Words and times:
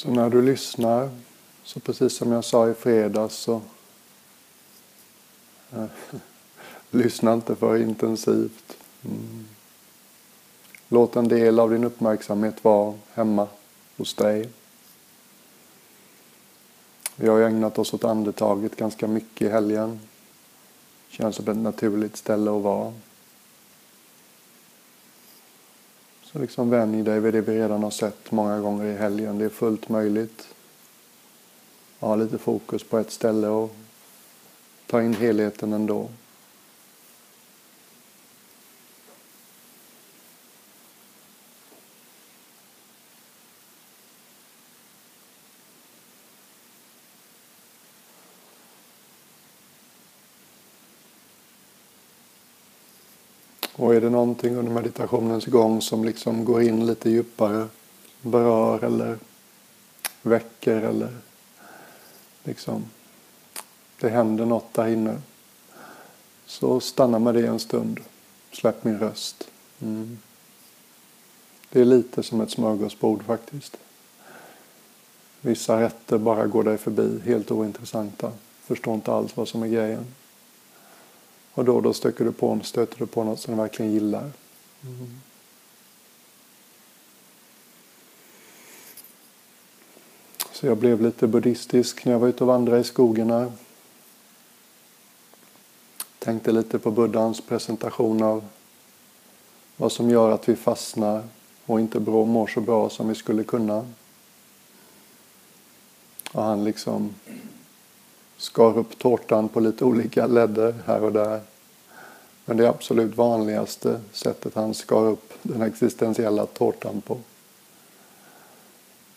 Så 0.00 0.10
när 0.10 0.30
du 0.30 0.42
lyssnar, 0.42 1.10
så 1.64 1.80
precis 1.80 2.12
som 2.12 2.32
jag 2.32 2.44
sa 2.44 2.70
i 2.70 2.74
fredags 2.74 3.34
så 3.34 3.60
eh, 5.72 5.84
lyssna 6.90 7.32
inte 7.32 7.56
för 7.56 7.76
intensivt. 7.76 8.76
Mm. 9.04 9.48
Låt 10.88 11.16
en 11.16 11.28
del 11.28 11.60
av 11.60 11.70
din 11.70 11.84
uppmärksamhet 11.84 12.64
vara 12.64 12.94
hemma 13.14 13.48
hos 13.96 14.14
dig. 14.14 14.48
Vi 17.16 17.28
har 17.28 17.40
ägnat 17.40 17.78
oss 17.78 17.94
åt 17.94 18.04
andetaget 18.04 18.76
ganska 18.76 19.06
mycket 19.06 19.48
i 19.48 19.50
helgen. 19.50 20.00
Känns 21.08 21.36
som 21.36 21.48
ett 21.48 21.56
naturligt 21.56 22.16
ställe 22.16 22.50
att 22.50 22.62
vara. 22.62 22.92
Så 26.32 26.38
liksom 26.38 26.70
vänj 26.70 27.02
dig 27.02 27.20
vid 27.20 27.34
det 27.34 27.40
vi 27.40 27.58
redan 27.58 27.82
har 27.82 27.90
sett 27.90 28.30
många 28.30 28.60
gånger 28.60 28.84
i 28.84 28.96
helgen. 28.96 29.38
Det 29.38 29.44
är 29.44 29.48
fullt 29.48 29.88
möjligt. 29.88 30.48
Ha 31.98 32.16
lite 32.16 32.38
fokus 32.38 32.84
på 32.84 32.98
ett 32.98 33.10
ställe 33.10 33.48
och 33.48 33.74
ta 34.86 35.02
in 35.02 35.14
helheten 35.14 35.72
ändå. 35.72 36.08
Och 53.80 53.89
är 54.00 54.04
det 54.04 54.10
någonting 54.10 54.56
under 54.56 54.72
meditationens 54.72 55.46
gång 55.46 55.82
som 55.82 56.04
liksom 56.04 56.44
går 56.44 56.62
in 56.62 56.86
lite 56.86 57.10
djupare, 57.10 57.68
berör 58.22 58.84
eller 58.84 59.18
väcker 60.22 60.76
eller 60.76 61.16
liksom 62.44 62.84
det 64.00 64.08
händer 64.08 64.46
något 64.46 64.74
där 64.74 64.88
inne. 64.88 65.18
Så 66.46 66.80
stanna 66.80 67.18
med 67.18 67.34
det 67.34 67.46
en 67.46 67.58
stund. 67.58 68.00
Släpp 68.52 68.84
min 68.84 68.98
röst. 68.98 69.48
Mm. 69.80 70.18
Det 71.70 71.80
är 71.80 71.84
lite 71.84 72.22
som 72.22 72.40
ett 72.40 72.50
smörgåsbord 72.50 73.22
faktiskt. 73.22 73.76
Vissa 75.40 75.80
rätter 75.80 76.18
bara 76.18 76.46
går 76.46 76.64
dig 76.64 76.78
förbi, 76.78 77.20
helt 77.24 77.50
ointressanta. 77.50 78.32
Förstår 78.64 78.94
inte 78.94 79.12
alls 79.12 79.36
vad 79.36 79.48
som 79.48 79.62
är 79.62 79.68
grejen. 79.68 80.06
Och 81.54 81.64
då 81.64 81.76
och 81.76 81.82
då 81.82 81.92
stöter 81.92 82.24
du 82.24 82.32
på, 82.32 82.60
stöter 82.62 82.98
du 82.98 83.06
på 83.06 83.24
något 83.24 83.40
som 83.40 83.54
du 83.54 83.60
verkligen 83.60 83.92
gillar. 83.92 84.30
Mm. 84.82 85.20
Så 90.52 90.66
jag 90.66 90.78
blev 90.78 91.02
lite 91.02 91.26
buddhistisk 91.26 92.04
när 92.04 92.12
jag 92.12 92.20
var 92.20 92.28
ute 92.28 92.44
och 92.44 92.48
vandrade 92.48 92.80
i 92.80 92.84
skogen 92.84 93.30
här. 93.30 93.52
Tänkte 96.18 96.52
lite 96.52 96.78
på 96.78 96.90
Buddhans 96.90 97.40
presentation 97.40 98.22
av 98.22 98.44
vad 99.76 99.92
som 99.92 100.10
gör 100.10 100.30
att 100.30 100.48
vi 100.48 100.56
fastnar 100.56 101.24
och 101.66 101.80
inte 101.80 102.00
mår 102.00 102.46
så 102.46 102.60
bra 102.60 102.90
som 102.90 103.08
vi 103.08 103.14
skulle 103.14 103.44
kunna. 103.44 103.86
Och 106.32 106.42
han 106.42 106.64
liksom 106.64 107.14
skar 108.40 108.78
upp 108.78 108.98
tårtan 108.98 109.48
på 109.48 109.60
lite 109.60 109.84
olika 109.84 110.26
ledder 110.26 110.74
här 110.86 111.02
och 111.02 111.12
där. 111.12 111.40
Men 112.44 112.56
det 112.56 112.68
absolut 112.68 113.16
vanligaste 113.16 114.00
sättet 114.12 114.54
han 114.54 114.74
skar 114.74 115.06
upp 115.06 115.32
den 115.42 115.62
existentiella 115.62 116.46
tårtan 116.46 117.00
på 117.00 117.18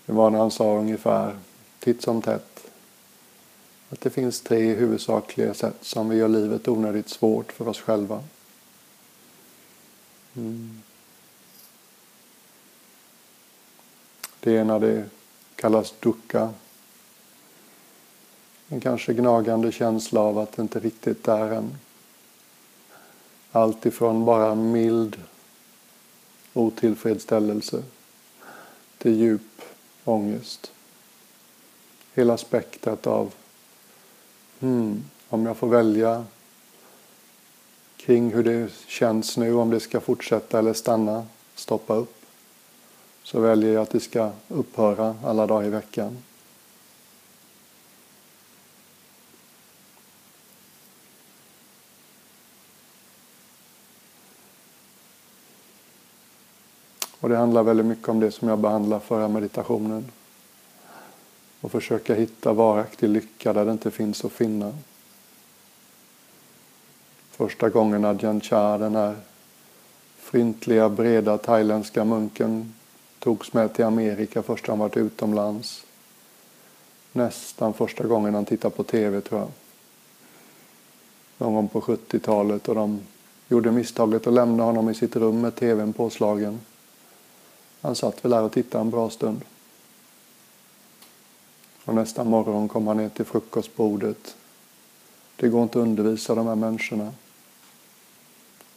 det 0.05 0.13
var 0.13 0.30
när 0.30 0.39
han 0.39 0.52
sa 0.52 0.77
ungefär 0.77 1.38
titt 1.80 2.02
som 2.02 2.21
tätt 2.21 2.71
att 3.89 4.02
det 4.02 4.09
finns 4.09 4.41
tre 4.41 4.73
huvudsakliga 4.73 5.53
sätt 5.53 5.77
som 5.81 6.09
vi 6.09 6.17
gör 6.17 6.27
livet 6.27 6.67
onödigt 6.67 7.09
svårt 7.09 7.52
för 7.52 7.67
oss 7.67 7.80
själva. 7.80 8.23
Mm. 10.36 10.81
Det 14.39 14.52
ena 14.52 14.80
det 14.80 15.05
kallas 15.55 15.93
dukkha 15.99 16.53
en 18.73 18.80
kanske 18.80 19.14
gnagande 19.14 19.72
känsla 19.72 20.20
av 20.20 20.39
att 20.39 20.52
det 20.52 20.61
inte 20.61 20.80
riktigt 20.80 21.28
är 21.28 21.52
en. 21.52 21.76
Allt 23.52 23.86
ifrån 23.86 24.26
bara 24.26 24.56
mild 24.56 25.17
otillfredsställelse 26.54 27.84
till 28.98 29.16
djup 29.16 29.61
ångest. 30.04 30.72
Hela 32.14 32.38
spektrat 32.38 33.08
av 33.08 33.34
hmm, 34.60 35.04
om 35.30 35.45
jag 35.45 35.58
får 35.58 35.67
välja 35.67 36.26
kring 37.98 38.34
hur 38.34 38.44
det 38.44 38.70
känns 38.88 39.38
nu, 39.38 39.54
om 39.54 39.70
det 39.70 39.80
ska 39.80 40.00
fortsätta 40.00 40.60
eller 40.60 40.73
stanna, 40.73 41.26
stoppa 41.55 41.95
upp, 41.95 42.16
så 43.23 43.40
väljer 43.40 43.73
jag 43.73 43.82
att 43.82 43.90
det 43.90 44.00
ska 44.00 44.32
upphöra 44.48 45.16
alla 45.23 45.48
dagar 45.48 45.67
i 45.67 45.70
veckan. 45.70 46.17
Och 57.23 57.30
det 57.30 57.38
handlar 57.38 57.64
väldigt 57.64 57.86
mycket 57.86 58.10
om 58.10 58.20
det 58.20 58.32
som 58.32 58.48
jag 58.48 58.60
behandlade 58.60 59.06
förra 59.06 59.28
meditationen. 59.28 60.11
Och 61.61 61.72
försöka 61.72 62.16
hitta 62.16 62.54
varaktig 62.54 63.10
lycka 63.10 63.54
där 63.54 63.66
det 63.66 63.72
inte 63.72 63.92
finns 63.92 64.26
att 64.26 64.32
finna. 64.32 64.73
Första 67.32 67.70
gången 67.70 68.06
Ajahn 68.06 68.42
Chah, 68.42 68.80
den 68.80 68.95
här 68.95 69.16
fryntliga, 70.17 70.89
breda 70.89 71.38
thailändska 71.38 72.06
munken, 72.06 72.73
togs 73.20 73.54
med 73.54 73.73
till 73.73 73.86
Amerika 73.86 74.44
första 74.44 74.72
han 74.72 74.80
varit 74.80 74.98
utomlands. 74.98 75.86
Nästan 77.11 77.73
första 77.73 78.04
gången 78.04 78.34
han 78.34 78.45
tittade 78.45 78.76
på 78.76 78.84
TV, 78.84 79.22
tror 79.22 79.42
jag. 79.42 79.52
Någon 81.38 81.54
gång 81.54 81.67
på 81.67 81.82
70-talet 81.82 82.70
och 82.70 82.76
de 82.76 83.00
gjorde 83.48 83.72
misstaget 83.72 84.28
att 84.28 84.34
lämna 84.34 84.64
honom 84.64 84.90
i 84.90 84.94
sitt 84.94 85.16
rum 85.16 85.42
med 85.42 85.55
TVn 85.55 85.94
påslagen. 85.94 86.60
Han 87.83 87.95
satt 87.95 88.26
väl 88.26 88.32
där 88.32 88.42
och 88.42 88.52
tittade 88.52 88.82
en 88.82 88.89
bra 88.89 89.10
stund. 89.10 89.42
Och 91.86 91.95
nästa 91.95 92.23
morgon 92.23 92.67
kom 92.67 92.88
han 92.88 92.98
ner 92.98 93.10
till 93.10 93.26
frukostbordet. 93.26 94.36
Det 95.36 95.49
går 95.49 95.64
inte 95.64 95.80
att 95.80 95.83
undervisa 95.83 96.36
de 96.36 96.48
här 96.48 96.55
människorna. 96.55 97.14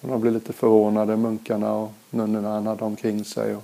Och 0.00 0.09
de 0.09 0.21
blev 0.21 0.33
lite 0.33 0.53
förvånade, 0.53 1.16
munkarna 1.16 1.72
och 1.72 1.93
nunnorna 2.11 2.49
han 2.49 2.66
hade 2.66 2.84
omkring 2.84 3.25
sig. 3.25 3.55
Och 3.55 3.62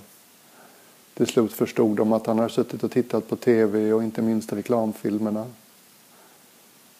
till 1.13 1.27
slut 1.27 1.53
förstod 1.53 1.97
de 1.97 2.13
att 2.13 2.25
han 2.25 2.39
hade 2.39 2.53
suttit 2.53 2.83
och 2.83 2.91
tittat 2.91 3.29
på 3.29 3.35
TV 3.35 3.93
och 3.93 4.03
inte 4.03 4.21
minst 4.21 4.53
reklamfilmerna. 4.53 5.45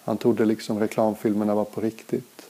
Han 0.03 0.17
trodde 0.17 0.45
liksom 0.45 0.79
reklamfilmerna 0.79 1.55
var 1.55 1.65
på 1.65 1.81
riktigt. 1.81 2.49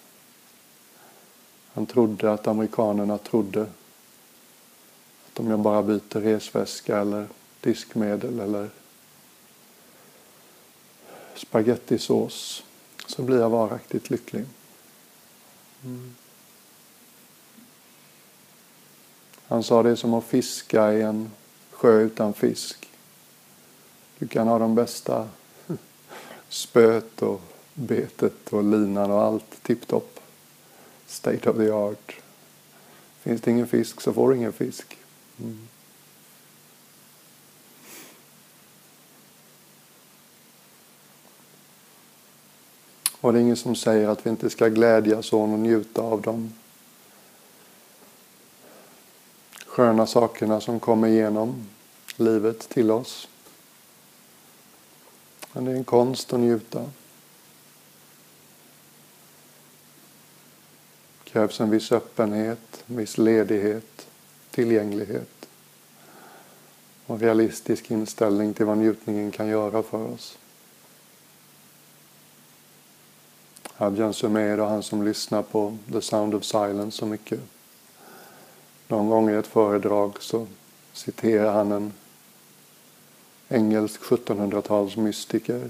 Han 1.74 1.86
trodde 1.86 2.34
att 2.34 2.48
amerikanerna 2.48 3.18
trodde 3.18 3.66
om 5.40 5.50
jag 5.50 5.60
bara 5.60 5.84
byter 5.84 6.22
resväska 6.22 6.98
eller 6.98 7.28
diskmedel 7.62 8.40
eller 8.40 8.70
spagettisås 11.36 12.64
så 13.08 13.22
blir 13.22 13.40
jag 13.40 13.50
varaktigt 13.50 14.10
lycklig. 14.10 14.46
Mm. 15.84 16.16
Han 19.48 19.64
sa 19.64 19.84
det 19.84 19.90
är 19.90 19.96
som 19.96 20.14
att 20.14 20.24
fiska 20.24 20.94
i 20.94 21.02
en 21.02 21.32
sjö 21.72 22.02
utan 22.02 22.34
fisk. 22.34 22.90
Du 24.20 24.28
kan 24.28 24.48
ha 24.48 24.60
de 24.60 24.76
bästa 24.76 25.30
spöet 26.50 27.22
och 27.22 27.42
betet 27.74 28.54
och 28.54 28.64
linan 28.64 29.12
och 29.12 29.22
allt 29.22 29.64
tipptopp. 29.64 30.20
State 31.08 31.50
of 31.50 31.58
the 31.58 31.70
art. 31.70 32.22
Finns 33.22 33.42
det 33.42 33.52
ingen 33.52 33.68
fisk 33.68 34.02
så 34.02 34.14
får 34.14 34.30
du 34.30 34.36
ingen 34.36 34.54
fisk. 34.54 34.98
Mm. 35.40 35.68
Och 43.24 43.34
det 43.34 43.40
är 43.40 43.42
ingen 43.42 43.58
som 43.58 43.76
säger 43.76 44.08
att 44.08 44.26
vi 44.26 44.30
inte 44.30 44.50
ska 44.50 44.68
glädjas 44.68 45.34
åt 45.34 45.50
och 45.50 45.60
njuta 45.60 46.02
av 46.02 46.22
de 46.22 46.54
sköna 49.66 50.08
sakerna 50.08 50.62
som 50.62 50.80
kommer 50.80 51.08
igenom 51.08 51.70
livet 52.16 52.70
till 52.70 52.92
oss. 52.92 53.28
Men 55.54 55.66
det 55.66 55.72
är 55.72 55.76
en 55.76 55.84
konst 55.84 56.34
att 56.34 56.40
njuta. 56.40 56.80
Det 61.24 61.30
krävs 61.30 61.60
en 61.60 61.70
viss 61.70 61.92
öppenhet, 61.92 62.84
en 62.88 62.98
viss 62.98 63.18
ledighet 63.18 64.08
tillgänglighet. 64.54 65.48
och 67.06 67.20
realistisk 67.20 67.92
inställning 67.92 68.54
till 68.54 68.66
vad 68.66 68.78
njutningen 68.78 69.32
kan 69.32 69.48
göra 69.48 69.84
för 69.84 70.14
oss. 70.14 70.38
Adjan 73.78 74.14
Sumer 74.14 74.60
och 74.60 74.68
han 74.68 74.84
som 74.84 75.04
lyssnar 75.04 75.42
på 75.42 75.78
The 75.92 76.02
Sound 76.02 76.36
of 76.36 76.44
Silence 76.44 76.98
så 76.98 77.06
mycket. 77.06 77.40
Någon 78.88 79.10
gång 79.10 79.30
i 79.30 79.34
ett 79.34 79.48
föredrag 79.48 80.24
så 80.24 80.48
citerar 80.94 81.54
han 81.54 81.72
en 81.72 81.94
engelsk 83.50 84.02
1700-tals 84.02 84.98
mystiker. 84.98 85.70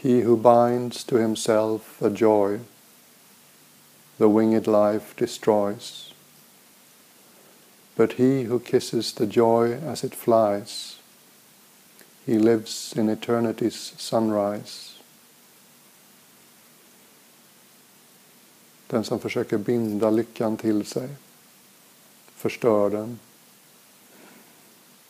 He 0.00 0.24
who 0.24 0.36
binds 0.36 1.04
to 1.04 1.16
himself 1.16 2.02
a 2.02 2.10
joy 2.16 2.60
the 4.18 4.28
winged 4.28 4.66
life 4.66 5.16
destroys. 5.16 6.12
But 7.96 8.14
he 8.14 8.44
who 8.44 8.60
kisses 8.60 9.12
the 9.12 9.26
joy 9.26 9.72
as 9.72 10.04
it 10.04 10.14
flies, 10.14 10.98
he 12.26 12.38
lives 12.38 12.94
in 12.96 13.08
eternity's 13.08 13.94
sunrise. 13.96 14.90
Den 18.86 19.04
som 19.04 19.18
försöker 19.18 19.58
binda 19.58 20.10
lyckan 20.10 20.56
till 20.56 20.86
sig 20.86 21.08
förstör 22.34 22.90
den. 22.90 23.18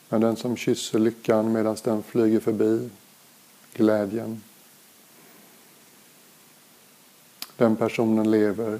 Men 0.09 0.21
den 0.21 0.35
som 0.35 0.57
kysser 0.57 0.99
lyckan 0.99 1.51
medan 1.51 1.77
den 1.83 2.03
flyger 2.03 2.39
förbi, 2.39 2.89
glädjen, 3.73 4.43
den 7.57 7.75
personen 7.75 8.31
lever 8.31 8.79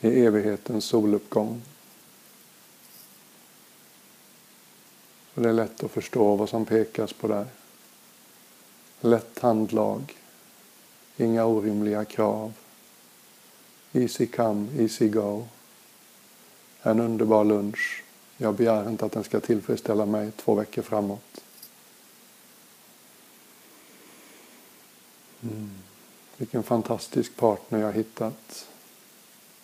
i 0.00 0.24
evighetens 0.24 0.84
soluppgång. 0.84 1.62
Och 5.34 5.42
det 5.42 5.48
är 5.48 5.52
lätt 5.52 5.84
att 5.84 5.90
förstå 5.90 6.36
vad 6.36 6.48
som 6.48 6.64
pekas 6.64 7.12
på 7.12 7.28
där. 7.28 7.46
Lätt 9.00 9.38
handlag, 9.38 10.16
inga 11.16 11.44
orimliga 11.44 12.04
krav. 12.04 12.52
Easy 13.92 14.26
come, 14.26 14.68
easy 14.78 15.08
go. 15.08 15.46
En 16.82 17.00
underbar 17.00 17.44
lunch. 17.44 18.04
Jag 18.36 18.54
begär 18.54 18.88
inte 18.88 19.04
att 19.04 19.12
den 19.12 19.24
ska 19.24 19.40
tillfredsställa 19.40 20.06
mig 20.06 20.30
två 20.30 20.54
veckor 20.54 20.82
framåt. 20.82 21.40
Mm. 25.42 25.70
Vilken 26.36 26.62
fantastisk 26.62 27.36
partner 27.36 27.78
jag 27.78 27.92
hittat. 27.92 28.69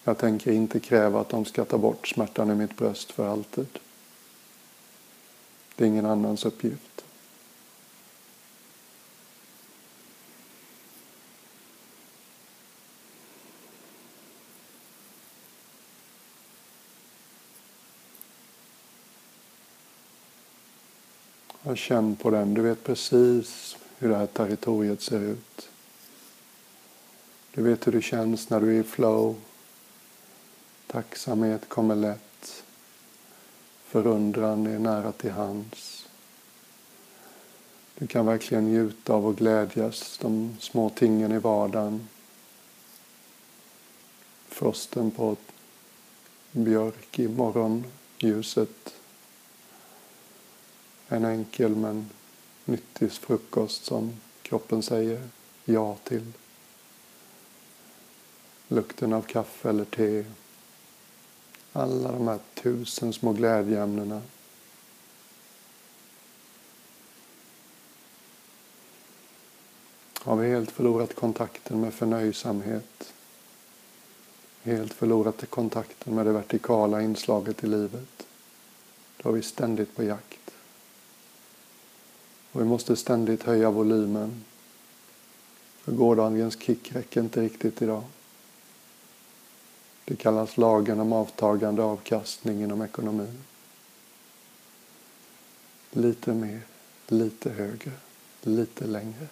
Jag 0.06 0.18
tänker 0.18 0.52
inte 0.52 0.80
kräva 0.80 1.20
att 1.20 1.28
de 1.28 1.44
ska 1.44 1.64
ta 1.64 1.78
bort 1.78 2.08
smärtan 2.08 2.50
i 2.50 2.54
mitt 2.54 2.76
bröst 2.76 3.12
för 3.12 3.28
alltid. 3.28 3.66
Det 5.76 5.84
är 5.84 5.88
ingen 5.88 6.06
annans 6.06 6.44
uppgift. 6.44 7.04
Jag 21.62 21.78
känn 21.78 22.16
på 22.16 22.30
den. 22.30 22.54
Du 22.54 22.62
vet 22.62 22.84
precis 22.84 23.76
hur 23.98 24.08
det 24.08 24.16
här 24.16 24.26
territoriet 24.26 25.02
ser 25.02 25.20
ut. 25.20 25.68
Du 27.54 27.62
vet 27.62 27.86
hur 27.86 27.92
det 27.92 28.02
känns 28.02 28.50
när 28.50 28.60
du 28.60 28.76
är 28.76 28.80
i 28.80 28.82
flow. 28.82 29.36
Tacksamhet 30.96 31.68
kommer 31.68 31.96
lätt. 31.96 32.64
Förundran 33.84 34.66
är 34.66 34.78
nära 34.78 35.12
till 35.12 35.30
hands. 35.30 36.08
Du 37.94 38.06
kan 38.06 38.26
verkligen 38.26 38.64
njuta 38.64 39.14
av 39.14 39.26
och 39.26 39.36
glädjas 39.36 40.18
de 40.18 40.56
små 40.60 40.90
tingen 40.90 41.32
i 41.32 41.38
vardagen. 41.38 42.08
Frosten 44.48 45.10
på 45.10 45.36
björk 46.52 47.18
i 47.18 47.28
morgonljuset. 47.28 48.94
En 51.08 51.24
enkel 51.24 51.76
men 51.76 52.10
nyttig 52.64 53.12
frukost 53.12 53.84
som 53.84 54.20
kroppen 54.42 54.82
säger 54.82 55.28
ja 55.64 55.96
till. 56.04 56.32
Lukten 58.68 59.12
av 59.12 59.22
kaffe 59.22 59.68
eller 59.68 59.84
te 59.84 60.24
alla 61.76 62.12
de 62.12 62.28
här 62.28 62.38
tusen 62.54 63.12
små 63.12 63.32
glädjeämnena. 63.32 64.22
Har 70.18 70.36
vi 70.36 70.48
helt 70.48 70.70
förlorat 70.70 71.14
kontakten 71.14 71.80
med 71.80 71.94
förnöjsamhet? 71.94 73.12
Helt 74.62 74.92
förlorat 74.92 75.50
kontakten 75.50 76.14
med 76.14 76.26
det 76.26 76.32
vertikala 76.32 77.02
inslaget 77.02 77.64
i 77.64 77.66
livet? 77.66 78.26
Då 79.22 79.28
är 79.28 79.32
vi 79.32 79.42
ständigt 79.42 79.96
på 79.96 80.02
jakt. 80.02 80.50
Och 82.52 82.60
vi 82.60 82.64
måste 82.64 82.96
ständigt 82.96 83.42
höja 83.42 83.70
volymen. 83.70 84.44
För 85.80 85.92
gårdagens 85.92 86.60
kick 86.60 86.92
räcker 86.92 87.20
inte 87.20 87.40
riktigt 87.40 87.82
idag. 87.82 88.04
Det 90.08 90.16
kallas 90.16 90.56
lagen 90.56 91.00
om 91.00 91.12
avtagande 91.12 91.82
avkastning 91.82 92.62
inom 92.62 92.82
ekonomin. 92.82 93.44
Lite 95.90 96.32
mer, 96.32 96.60
lite 97.06 97.50
högre, 97.50 97.92
lite 98.42 98.84
längre. 98.84 99.26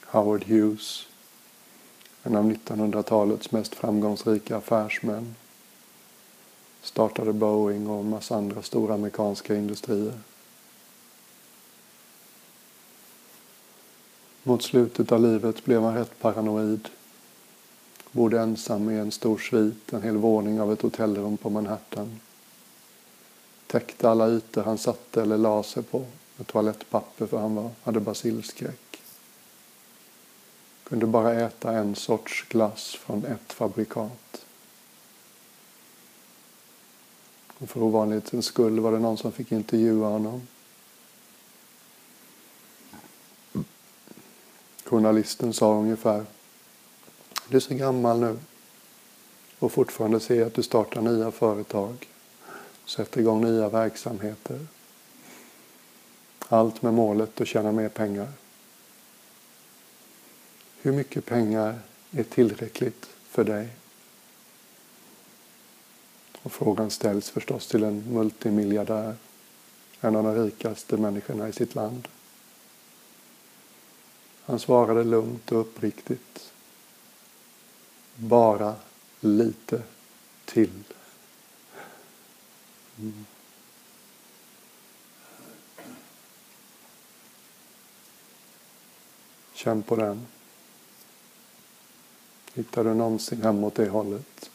Howard 0.00 0.44
Hughes, 0.44 1.06
en 2.22 2.36
av 2.36 2.52
1900-talets 2.52 3.52
mest 3.52 3.74
framgångsrika 3.74 4.56
affärsmän, 4.56 5.34
startade 6.82 7.32
Boeing 7.32 7.86
och 7.86 8.00
en 8.00 8.08
massa 8.08 8.36
andra 8.36 8.62
stora 8.62 8.94
amerikanska 8.94 9.54
industrier. 9.54 10.20
Mot 14.42 14.62
slutet 14.62 15.12
av 15.12 15.22
livet 15.22 15.64
blev 15.64 15.82
han 15.82 15.94
rätt 15.94 16.18
paranoid. 16.20 16.88
Bodde 18.12 18.40
ensam 18.40 18.90
i 18.90 18.98
en 18.98 19.10
stor 19.12 19.38
svit, 19.38 19.92
en 19.92 20.02
hel 20.02 20.16
våning 20.16 20.60
av 20.60 20.72
ett 20.72 20.82
hotellrum 20.82 21.36
på 21.36 21.50
Manhattan. 21.50 22.20
Täckte 23.66 24.10
alla 24.10 24.28
ytor 24.28 24.62
han 24.62 24.78
satte 24.78 25.22
eller 25.22 25.38
la 25.38 25.62
sig 25.62 25.82
på 25.82 26.04
med 26.36 26.46
toalettpapper 26.46 27.26
för 27.26 27.38
han 27.38 27.54
var, 27.54 27.70
hade 27.82 28.00
basilskräck. 28.00 29.00
Kunde 30.84 31.06
bara 31.06 31.34
äta 31.34 31.72
en 31.72 31.94
sorts 31.94 32.46
glass 32.48 32.94
från 32.94 33.24
ett 33.24 33.52
fabrikat. 33.52 34.44
Och 37.58 37.70
för 37.70 37.82
ovanlighetens 37.82 38.46
skull 38.46 38.80
var 38.80 38.92
det 38.92 38.98
någon 38.98 39.18
som 39.18 39.32
fick 39.32 39.52
intervjua 39.52 40.08
honom. 40.08 40.42
Journalisten 44.88 45.52
sa 45.52 45.74
ungefär 45.74 46.24
Du 47.48 47.56
är 47.56 47.60
så 47.60 47.74
gammal 47.74 48.20
nu 48.20 48.38
och 49.58 49.72
fortfarande 49.72 50.20
ser 50.20 50.46
att 50.46 50.54
du 50.54 50.62
startar 50.62 51.02
nya 51.02 51.30
företag, 51.30 52.08
sätter 52.86 53.20
igång 53.20 53.44
nya 53.44 53.68
verksamheter. 53.68 54.66
Allt 56.48 56.82
med 56.82 56.94
målet 56.94 57.40
att 57.40 57.48
tjäna 57.48 57.72
mer 57.72 57.88
pengar. 57.88 58.28
Hur 60.80 60.92
mycket 60.92 61.26
pengar 61.26 61.78
är 62.10 62.24
tillräckligt 62.24 63.06
för 63.28 63.44
dig? 63.44 63.68
Och 66.42 66.52
frågan 66.52 66.90
ställs 66.90 67.30
förstås 67.30 67.66
till 67.66 67.84
en 67.84 68.04
multimiljardär, 68.12 69.14
en 70.00 70.16
av 70.16 70.24
de 70.24 70.44
rikaste 70.44 70.96
människorna 70.96 71.48
i 71.48 71.52
sitt 71.52 71.74
land. 71.74 72.08
Han 74.48 74.58
svarade 74.58 75.04
lugnt 75.04 75.52
och 75.52 75.60
uppriktigt. 75.60 76.52
Bara 78.14 78.74
lite 79.20 79.82
till. 80.44 80.84
Mm. 82.98 83.26
Känn 89.54 89.82
på 89.82 89.96
den. 89.96 90.26
Hittar 92.54 92.84
du 92.84 92.94
någonsin 92.94 93.42
hem 93.42 93.64
åt 93.64 93.74
det 93.74 93.88
hållet? 93.88 94.50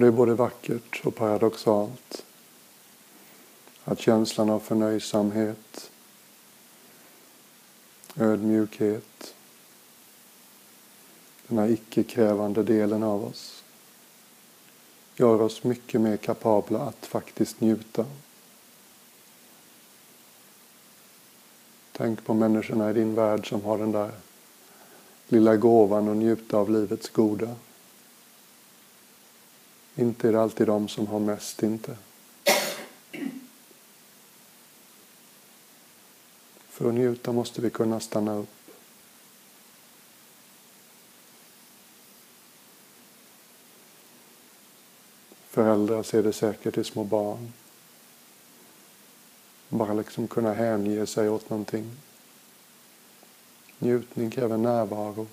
Och 0.00 0.04
det 0.04 0.08
är 0.08 0.16
både 0.16 0.34
vackert 0.34 1.00
och 1.04 1.14
paradoxalt. 1.14 2.24
Att 3.84 4.00
känslan 4.00 4.50
av 4.50 4.60
förnöjsamhet, 4.60 5.90
ödmjukhet, 8.16 9.34
den 11.46 11.58
här 11.58 11.68
icke-krävande 11.68 12.62
delen 12.62 13.02
av 13.02 13.24
oss 13.24 13.64
gör 15.16 15.42
oss 15.42 15.64
mycket 15.64 16.00
mer 16.00 16.16
kapabla 16.16 16.78
att 16.78 17.06
faktiskt 17.06 17.60
njuta. 17.60 18.06
Tänk 21.92 22.24
på 22.24 22.34
människorna 22.34 22.90
i 22.90 22.92
din 22.92 23.14
värld 23.14 23.48
som 23.48 23.64
har 23.64 23.78
den 23.78 23.92
där 23.92 24.10
lilla 25.28 25.56
gåvan 25.56 26.08
att 26.08 26.16
njuta 26.16 26.56
av 26.56 26.70
livets 26.70 27.08
goda. 27.08 27.56
Inte 30.00 30.28
är 30.28 30.32
det 30.32 30.40
alltid 30.40 30.66
de 30.66 30.88
som 30.88 31.06
har 31.06 31.18
mest, 31.18 31.62
inte. 31.62 31.96
För 36.68 36.88
att 36.88 36.94
njuta 36.94 37.32
måste 37.32 37.60
vi 37.60 37.70
kunna 37.70 38.00
stanna 38.00 38.34
upp. 38.34 38.48
Föräldrar 45.48 46.02
ser 46.02 46.22
det 46.22 46.32
säkert 46.32 46.78
i 46.78 46.84
små 46.84 47.04
barn. 47.04 47.52
Bara 49.68 49.94
liksom 49.94 50.28
kunna 50.28 50.52
hänge 50.52 51.06
sig 51.06 51.28
åt 51.28 51.50
någonting. 51.50 51.96
Njutning 53.78 54.30
kräver 54.30 54.56
närvaro. 54.56 55.26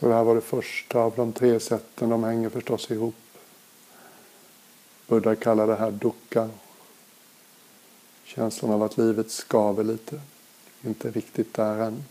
Så 0.00 0.08
det 0.08 0.14
här 0.14 0.24
var 0.24 0.34
det 0.34 0.40
första 0.40 0.98
av 0.98 1.12
de 1.16 1.32
tre 1.32 1.60
sätten. 1.60 2.08
De 2.08 2.24
hänger 2.24 2.48
förstås 2.48 2.90
ihop. 2.90 3.14
Buddha 5.06 5.36
kallar 5.36 5.66
det 5.66 5.76
här 5.76 5.90
dukkha. 5.90 6.50
Känslan 8.24 8.72
av 8.72 8.82
att 8.82 8.98
livet 8.98 9.30
skaver 9.30 9.84
lite. 9.84 10.20
Inte 10.84 11.10
riktigt 11.10 11.54
där 11.54 11.80
än. 11.80 12.04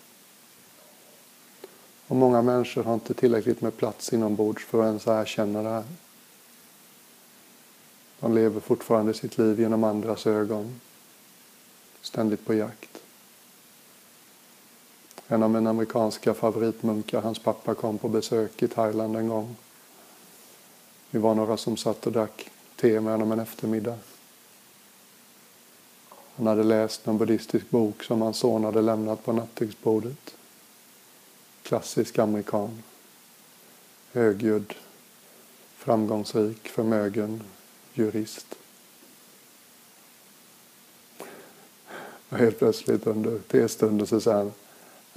Och 2.07 2.15
många 2.15 2.41
människor 2.41 2.83
har 2.83 2.93
inte 2.93 3.13
tillräckligt 3.13 3.61
med 3.61 3.77
plats 3.77 4.13
inombords 4.13 4.65
för 4.65 4.79
att 4.81 4.85
ens 4.85 5.07
erkänna 5.07 5.63
det 5.63 5.69
här. 5.69 5.83
De 8.19 8.35
lever 8.35 8.59
fortfarande 8.59 9.13
sitt 9.13 9.37
liv 9.37 9.59
genom 9.59 9.83
andras 9.83 10.27
ögon. 10.27 10.81
Ständigt 12.01 12.45
på 12.45 12.53
jakt. 12.53 13.04
En 15.27 15.43
av 15.43 15.49
mina 15.49 15.69
amerikanska 15.69 16.33
favoritmunkar, 16.33 17.21
hans 17.21 17.39
pappa 17.39 17.75
kom 17.75 17.97
på 17.97 18.09
besök 18.09 18.63
i 18.63 18.67
Thailand 18.67 19.17
en 19.17 19.29
gång. 19.29 19.55
Vi 21.09 21.19
var 21.19 21.35
några 21.35 21.57
som 21.57 21.77
satt 21.77 22.07
och 22.07 22.11
drack 22.11 22.51
te 22.75 23.01
med 23.01 23.11
honom 23.11 23.31
en 23.31 23.39
eftermiddag. 23.39 23.97
Han 26.35 26.47
hade 26.47 26.63
läst 26.63 27.07
en 27.07 27.17
buddhistisk 27.17 27.69
bok 27.69 28.03
som 28.03 28.21
hans 28.21 28.37
son 28.37 28.63
hade 28.63 28.81
lämnat 28.81 29.25
på 29.25 29.33
nattduksbordet. 29.33 30.35
Klassisk 31.63 32.19
amerikan. 32.19 32.83
Högljudd, 34.11 34.73
framgångsrik, 35.77 36.67
förmögen 36.67 37.43
jurist. 37.93 38.55
Och 42.29 42.37
helt 42.37 42.59
plötsligt 42.59 43.07
under 43.07 43.39
testunden 43.39 44.07
så 44.07 44.21
säger 44.21 44.37
han 44.37 44.51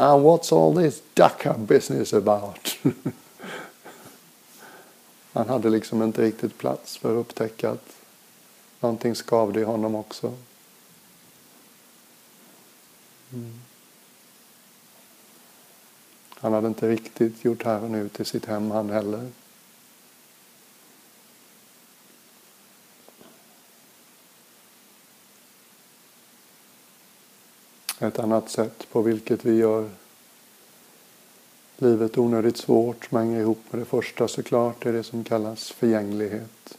And 0.00 0.24
what's 0.24 0.52
all 0.52 0.74
this 0.74 1.02
Dhaka 1.14 1.58
business 1.58 2.12
about? 2.12 2.78
Han 5.32 5.48
hade 5.48 5.70
liksom 5.70 6.02
inte 6.02 6.22
riktigt 6.22 6.58
plats 6.58 6.96
för 6.96 7.12
att 7.12 7.20
upptäcka 7.20 7.70
att 7.70 7.96
någonting 8.80 9.14
skavde 9.14 9.60
i 9.60 9.64
honom 9.64 9.94
också. 9.94 10.34
Mm. 13.32 13.60
Han 16.30 16.52
hade 16.52 16.68
inte 16.68 16.88
riktigt 16.88 17.44
gjort 17.44 17.64
här 17.64 17.82
och 17.82 17.90
nu 17.90 18.08
till 18.08 18.26
sitt 18.26 18.44
hem 18.44 18.70
han 18.70 18.90
heller. 18.90 19.30
Ett 28.00 28.18
annat 28.18 28.50
sätt 28.50 28.86
på 28.92 29.02
vilket 29.02 29.44
vi 29.44 29.56
gör 29.56 29.90
livet 31.76 32.18
onödigt 32.18 32.56
svårt 32.56 33.04
som 33.04 33.18
hänger 33.18 33.40
ihop 33.40 33.58
med 33.70 33.80
det 33.80 33.84
första 33.84 34.28
såklart 34.28 34.86
är 34.86 34.92
det 34.92 35.02
som 35.02 35.24
kallas 35.24 35.70
förgänglighet. 35.70 36.78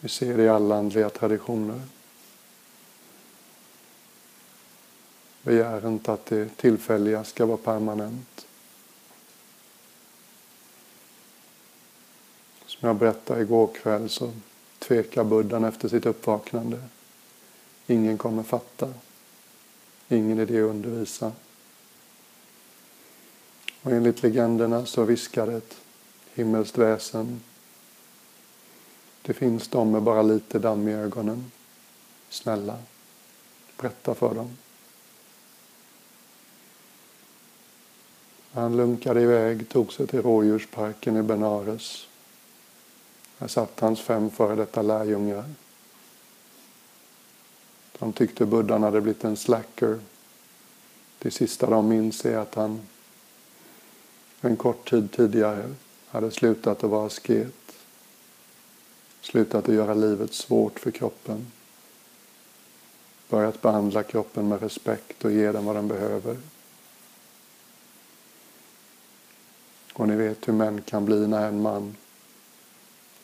Vi 0.00 0.08
ser 0.08 0.36
det 0.36 0.42
i 0.42 0.48
alla 0.48 0.76
andliga 0.76 1.10
traditioner. 1.10 1.80
Begär 5.42 5.88
inte 5.88 6.12
att 6.12 6.26
det 6.26 6.56
tillfälliga 6.56 7.24
ska 7.24 7.46
vara 7.46 7.56
permanent. 7.56 8.46
Som 12.66 12.86
jag 12.86 12.96
berättade 12.96 13.40
igår 13.40 13.70
kväll 13.74 14.08
så 14.08 14.32
tvekar 14.78 15.24
buddhan 15.24 15.64
efter 15.64 15.88
sitt 15.88 16.06
uppvaknande. 16.06 16.82
Ingen 17.92 18.18
kommer 18.18 18.42
fatta. 18.42 18.94
Ingen 20.08 20.38
idé 20.38 20.62
att 20.62 20.70
undervisa. 20.70 21.32
Och 23.82 23.92
enligt 23.92 24.22
legenderna 24.22 24.86
så 24.86 25.04
viskade 25.04 25.56
ett 25.56 25.76
himmelskt 26.34 26.78
väsen. 26.78 27.40
Det 29.22 29.34
finns 29.34 29.68
de 29.68 29.90
med 29.90 30.02
bara 30.02 30.22
lite 30.22 30.58
damm 30.58 30.88
i 30.88 30.92
ögonen. 30.92 31.52
Snälla, 32.28 32.78
berätta 33.76 34.14
för 34.14 34.34
dem. 34.34 34.56
Han 38.52 38.76
lunkade 38.76 39.20
iväg, 39.22 39.68
tog 39.68 39.92
sig 39.92 40.06
till 40.06 40.22
rådjursparken 40.22 41.16
i 41.16 41.22
Benares. 41.22 42.06
Här 43.38 43.48
satt 43.48 43.80
hans 43.80 44.00
fem 44.00 44.30
före 44.30 44.54
detta 44.54 44.82
lärjungar. 44.82 45.44
De 48.02 48.12
tyckte 48.12 48.46
buddhan 48.46 48.82
hade 48.82 49.00
blivit 49.00 49.24
en 49.24 49.36
slacker. 49.36 49.98
Det 51.18 51.30
sista 51.30 51.70
de 51.70 51.88
minns 51.88 52.24
är 52.24 52.36
att 52.36 52.54
han 52.54 52.80
en 54.40 54.56
kort 54.56 54.90
tid 54.90 55.12
tidigare 55.12 55.74
hade 56.08 56.30
slutat 56.30 56.84
att 56.84 56.90
vara 56.90 57.06
asket. 57.06 57.76
Slutat 59.20 59.68
att 59.68 59.74
göra 59.74 59.94
livet 59.94 60.34
svårt 60.34 60.80
för 60.80 60.90
kroppen. 60.90 61.52
Börjat 63.28 63.62
behandla 63.62 64.02
kroppen 64.02 64.48
med 64.48 64.62
respekt 64.62 65.24
och 65.24 65.32
ge 65.32 65.52
den 65.52 65.64
vad 65.64 65.76
den 65.76 65.88
behöver. 65.88 66.36
Och 69.92 70.08
ni 70.08 70.16
vet 70.16 70.48
hur 70.48 70.52
män 70.52 70.82
kan 70.82 71.04
bli 71.04 71.26
när 71.26 71.48
en 71.48 71.62
man 71.62 71.96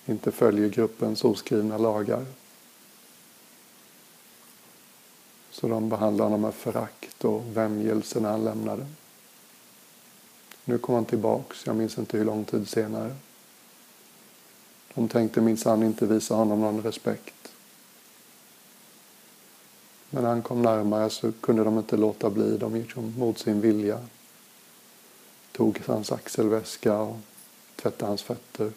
inte 0.07 0.33
följer 0.33 0.69
gruppens 0.69 1.25
oskrivna 1.25 1.79
lagar. 1.79 2.27
Så 5.61 5.69
de 5.69 5.88
behandlar 5.88 6.25
honom 6.25 6.41
med 6.41 6.55
förakt 6.55 7.25
och 7.25 7.57
vämjelse 7.57 8.21
när 8.21 8.31
han 8.31 8.45
lämnade. 8.45 8.87
Nu 10.65 10.79
kom 10.79 10.95
han 10.95 11.05
tillbaks, 11.05 11.67
jag 11.67 11.77
minns 11.77 11.99
inte 11.99 12.19
hur 12.19 12.25
lång 12.25 12.45
tid 12.45 12.69
senare. 12.69 13.17
De 14.95 15.09
tänkte 15.09 15.41
minsann 15.41 15.83
inte 15.83 16.07
visa 16.07 16.35
honom 16.35 16.61
någon 16.61 16.83
respekt. 16.83 17.53
Men 20.11 20.23
när 20.23 20.31
han 20.31 20.43
kom 20.43 20.62
närmare 20.62 21.11
så 21.11 21.33
kunde 21.33 21.65
de 21.65 21.79
inte 21.79 21.97
låta 21.97 22.31
bli. 22.31 22.57
De 22.57 22.77
gick 22.77 22.97
mot 22.97 23.38
sin 23.38 23.61
vilja. 23.61 24.07
Tog 25.53 25.83
hans 25.87 26.12
axelväska 26.12 26.99
och 26.99 27.17
tvättade 27.77 28.11
hans 28.11 28.23
fötter. 28.23 28.73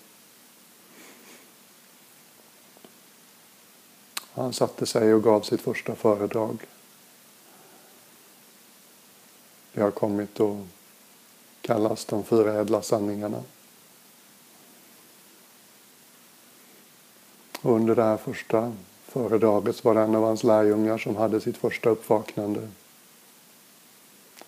Han 4.33 4.53
satte 4.53 4.85
sig 4.85 5.13
och 5.13 5.23
gav 5.23 5.41
sitt 5.41 5.61
första 5.61 5.95
föredrag. 5.95 6.65
Det 9.73 9.81
har 9.81 9.91
kommit 9.91 10.39
att 10.39 10.57
kallas 11.61 12.05
de 12.05 12.23
fyra 12.23 12.53
ädla 12.53 12.81
sanningarna. 12.81 13.43
Och 17.61 17.75
under 17.75 17.95
det 17.95 18.03
här 18.03 18.17
första 18.17 18.73
föredraget 19.05 19.83
var 19.83 19.95
det 19.95 20.01
en 20.01 20.15
av 20.15 20.23
hans 20.23 20.43
lärjungar 20.43 20.97
som 20.97 21.15
hade 21.15 21.41
sitt 21.41 21.57
första 21.57 21.89
uppvaknande. 21.89 22.69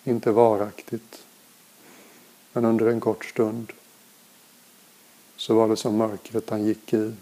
Inte 0.04 0.32
varaktigt, 0.32 1.24
men 2.54 2.66
under 2.66 2.86
en 2.86 3.00
kort 3.00 3.26
stund 3.26 3.72
så 5.36 5.56
var 5.56 5.68
det 5.68 5.78
som 5.78 5.98
mörkret 5.98 6.50
han 6.50 6.66
gick 6.66 6.94
i 6.94 7.14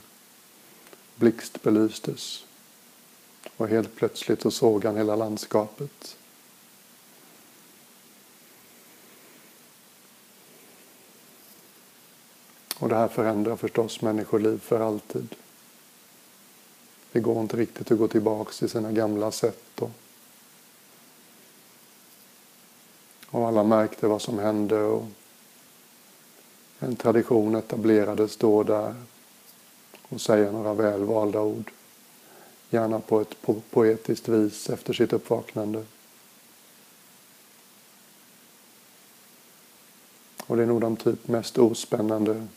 blixtbelystes 1.16 2.46
och 3.58 3.68
helt 3.68 3.96
plötsligt 3.96 4.42
så 4.42 4.52
såg 4.52 4.86
han 4.86 4.98
hela 4.98 5.16
landskapet. 5.16 6.18
Och 12.78 12.90
det 12.90 12.96
här 12.96 13.08
förändrar 13.08 13.56
förstås 13.56 14.02
människoliv 14.02 14.60
för 14.60 14.80
alltid. 14.80 15.36
Det 17.12 17.20
går 17.20 17.42
inte 17.42 17.58
riktigt 17.58 17.92
att 17.92 17.98
gå 17.98 18.08
tillbaks 18.08 18.60
till 18.60 18.70
sina 18.70 18.92
gamla 18.92 19.32
sätt. 19.32 19.82
Och, 19.82 19.92
och 23.28 23.48
alla 23.48 23.64
märkte 23.64 24.08
vad 24.08 24.22
som 24.22 24.40
hände 24.40 24.82
och 24.82 25.06
en 26.80 26.96
tradition 26.96 27.56
etablerades 27.56 28.38
då 28.38 28.64
där 28.64 28.96
och 30.10 30.22
säga 30.22 30.52
några 30.52 30.74
välvalda 30.74 31.42
ord. 31.42 31.72
Gärna 32.74 33.00
på 33.00 33.22
ett 33.22 33.42
po 33.42 33.62
poetiskt 33.70 34.28
vis 34.28 34.70
efter 34.70 34.94
sitt 34.94 35.14
uppvaknande. 35.14 35.86
Och 40.46 40.58
det 40.58 40.64
är 40.64 40.68
nog 40.68 40.82
den 40.82 40.96
typ 40.96 41.28
mest 41.28 41.58
ospännande, 41.58 42.48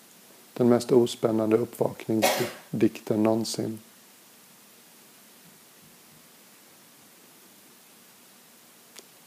den 0.52 0.68
mest 0.68 0.92
ospännande 0.92 1.56
uppvakningsdikten 1.56 3.22
någonsin. 3.22 3.78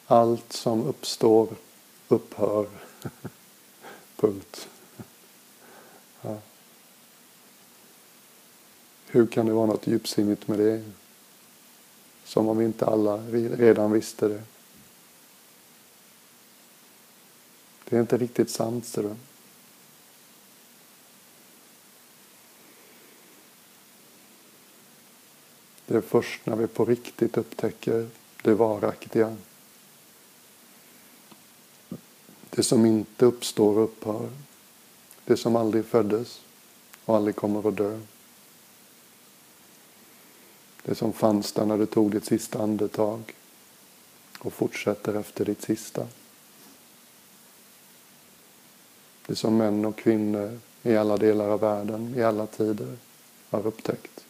Allt 0.05 0.53
som 0.53 0.85
uppstår 0.85 1.49
upphör. 2.07 2.67
Punkt. 4.15 4.67
Ja. 6.21 6.37
Hur 9.17 9.27
kan 9.27 9.45
det 9.45 9.51
vara 9.51 9.65
något 9.65 9.87
djupsinnigt 9.87 10.47
med 10.47 10.59
det? 10.59 10.83
Som 12.23 12.47
om 12.47 12.61
inte 12.61 12.85
alla 12.85 13.17
redan 13.57 13.91
visste 13.91 14.27
det. 14.27 14.43
Det 17.89 17.95
är 17.95 18.01
inte 18.01 18.17
riktigt 18.17 18.49
sant, 18.49 18.85
ser 18.85 19.03
du. 19.03 19.15
Det 25.85 25.95
är 25.95 26.01
först 26.01 26.45
när 26.45 26.55
vi 26.55 26.67
på 26.67 26.85
riktigt 26.85 27.37
upptäcker 27.37 28.09
det 28.41 28.53
varaktiga. 28.53 29.35
Det 32.49 32.63
som 32.63 32.85
inte 32.85 33.25
uppstår 33.25 33.77
och 33.77 33.83
upphör. 33.83 34.29
Det 35.25 35.37
som 35.37 35.55
aldrig 35.55 35.85
föddes 35.85 36.41
och 37.05 37.15
aldrig 37.15 37.35
kommer 37.35 37.69
att 37.69 37.77
dö. 37.77 37.99
Det 40.87 40.95
som 40.95 41.13
fanns 41.13 41.51
där 41.51 41.65
när 41.65 41.77
du 41.77 41.85
tog 41.85 42.11
ditt 42.11 42.25
sista 42.25 42.59
andetag 42.59 43.35
och 44.39 44.53
fortsätter 44.53 45.13
efter 45.13 45.45
ditt 45.45 45.61
sista. 45.61 46.07
Det 49.25 49.35
som 49.35 49.57
män 49.57 49.85
och 49.85 49.95
kvinnor 49.97 50.59
i 50.83 50.97
alla 50.97 51.17
delar 51.17 51.49
av 51.49 51.59
världen, 51.59 52.13
i 52.17 52.23
alla 52.23 52.47
tider, 52.47 52.97
har 53.49 53.67
upptäckt. 53.67 54.25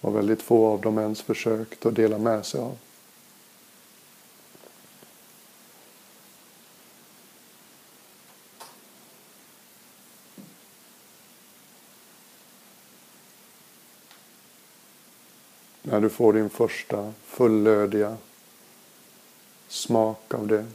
Och 0.00 0.16
väldigt 0.16 0.42
få 0.42 0.66
av 0.66 0.80
dem 0.80 0.98
ens 0.98 1.22
försökt 1.22 1.86
att 1.86 1.94
dela 1.94 2.18
med 2.18 2.46
sig 2.46 2.60
av. 2.60 2.78
du 16.02 16.08
får 16.08 16.32
din 16.32 16.50
första 16.50 17.12
fullödiga 17.24 18.16
smak 19.68 20.34
av 20.34 20.46
det 20.46 20.66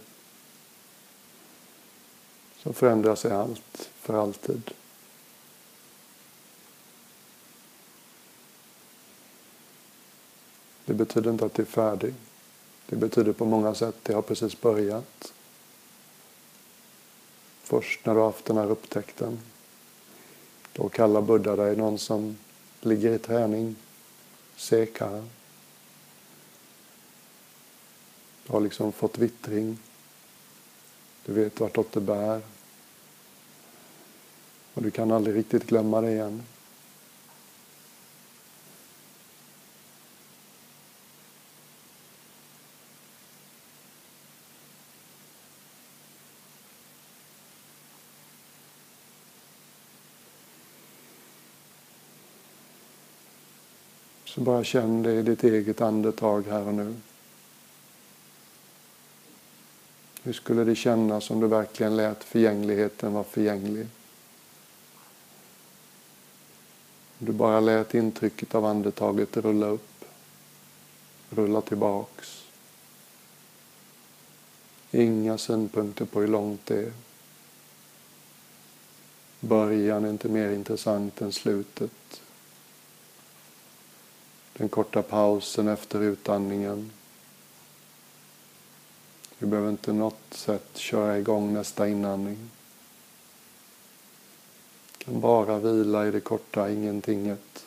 så 2.58 2.74
förändrar 2.74 3.16
sig 3.16 3.32
allt 3.32 3.90
för 3.96 4.14
alltid. 4.14 4.72
Det 10.86 10.94
betyder 10.94 11.32
inte 11.32 11.46
att 11.46 11.54
det 11.54 11.64
är 11.64 11.66
färdigt. 11.66 12.16
Det 12.86 12.96
betyder 12.96 13.34
på 13.34 13.46
många 13.46 13.76
sätt 13.76 13.88
att 13.88 14.04
det 14.04 14.14
har 14.14 14.22
precis 14.22 14.62
börjat. 14.62 15.34
Först 17.64 18.06
när 18.06 18.14
du 18.14 18.20
har 18.20 18.26
haft 18.26 18.46
den 18.46 18.58
här 18.58 18.72
upptäckten. 18.72 19.40
Då 20.74 20.90
kallar 20.90 21.22
Buddha 21.22 21.56
dig 21.56 21.76
någon 21.76 21.98
som 21.98 22.38
ligger 22.82 23.12
i 23.12 23.20
träning 23.20 23.76
Seka. 24.58 25.24
Du 28.46 28.54
har 28.54 28.60
liksom 28.60 28.92
fått 28.92 29.18
vittring. 29.18 29.80
Du 31.26 31.34
vet 31.34 31.60
vartåt 31.60 31.92
det 31.92 32.02
bär. 32.02 32.42
Och 34.74 34.82
du 34.82 34.92
kan 34.92 35.12
aldrig 35.12 35.36
riktigt 35.36 35.68
glömma 35.68 36.02
det 36.02 36.12
igen. 36.12 36.44
Så 54.38 54.44
bara 54.44 54.64
känn 54.64 55.04
det 55.04 55.14
i 55.14 55.22
ditt 55.22 55.44
eget 55.44 55.82
andetag 55.82 56.44
här 56.50 56.68
och 56.68 56.74
nu. 56.74 56.96
Hur 60.24 60.34
skulle 60.34 60.64
det 60.64 60.76
kännas 60.76 61.30
om 61.30 61.40
du 61.40 61.48
verkligen 61.48 61.98
lät 61.98 62.24
förgängligheten 62.24 63.14
vara 63.14 63.24
förgänglig? 63.24 63.88
Om 67.20 67.26
du 67.26 67.32
bara 67.32 67.60
lät 67.60 67.94
intrycket 67.94 68.56
av 68.56 68.66
andetaget 68.66 69.38
rulla 69.38 69.68
upp, 69.68 70.06
rulla 71.30 71.62
tillbaks. 71.62 72.44
Inga 74.92 75.38
synpunkter 75.38 76.06
på 76.06 76.22
hur 76.22 76.28
långt 76.28 76.66
det 76.66 76.80
är. 76.80 76.94
Början 79.40 80.06
är 80.06 80.10
inte 80.10 80.30
mer 80.30 80.52
intressant 80.52 81.22
än 81.22 81.32
slutet. 81.32 82.22
Den 84.58 84.70
korta 84.70 85.02
pausen 85.02 85.68
efter 85.68 86.02
utandningen. 86.02 86.92
Vi 89.40 89.48
behöver 89.48 89.70
inte 89.70 89.94
något 89.94 90.22
sätt 90.32 90.78
köra 90.78 91.18
igång 91.18 91.54
nästa 91.54 91.88
inandning. 91.88 92.50
Kan 94.98 95.22
bara 95.22 95.60
vila 95.60 96.08
i 96.08 96.12
det 96.12 96.20
korta 96.20 96.72
ingentinget. 96.72 97.67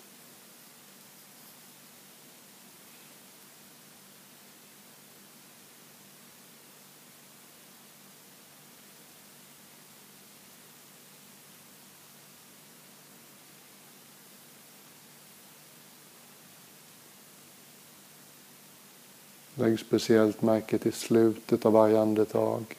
Lägg 19.70 19.80
speciellt 19.80 20.42
märke 20.42 20.78
till 20.78 20.92
slutet 20.92 21.66
av 21.66 21.72
varje 21.72 22.00
andetag. 22.00 22.76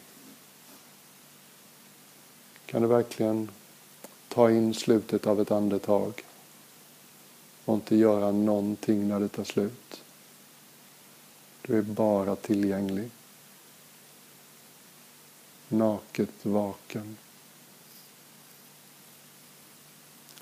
Kan 2.65 2.81
du 2.81 2.87
verkligen 2.87 3.51
Ta 4.27 4.51
in 4.51 4.73
slutet 4.73 5.27
av 5.27 5.41
ett 5.41 5.51
andetag 5.51 6.23
och 7.65 7.73
inte 7.75 7.95
göra 7.95 8.31
någonting 8.31 9.07
när 9.07 9.19
det 9.19 9.27
tar 9.27 9.43
slut. 9.43 10.03
Du 11.61 11.77
är 11.77 11.81
bara 11.81 12.35
tillgänglig. 12.35 13.09
Naket 15.67 16.45
vaken. 16.45 17.17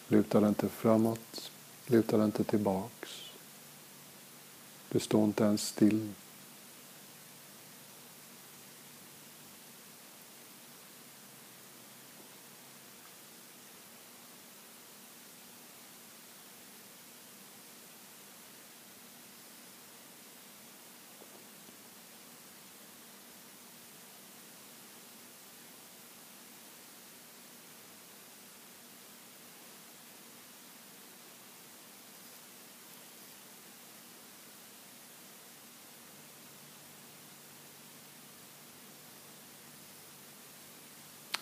Luta 0.07 0.39
dig 0.39 0.49
inte 0.49 0.69
framåt, 0.69 1.51
luta 1.85 2.17
dig 2.17 2.25
inte 2.25 2.43
tillbaks. 2.43 3.09
Du 4.89 4.99
står 4.99 5.23
inte 5.23 5.43
ens 5.43 5.67
still. 5.67 6.13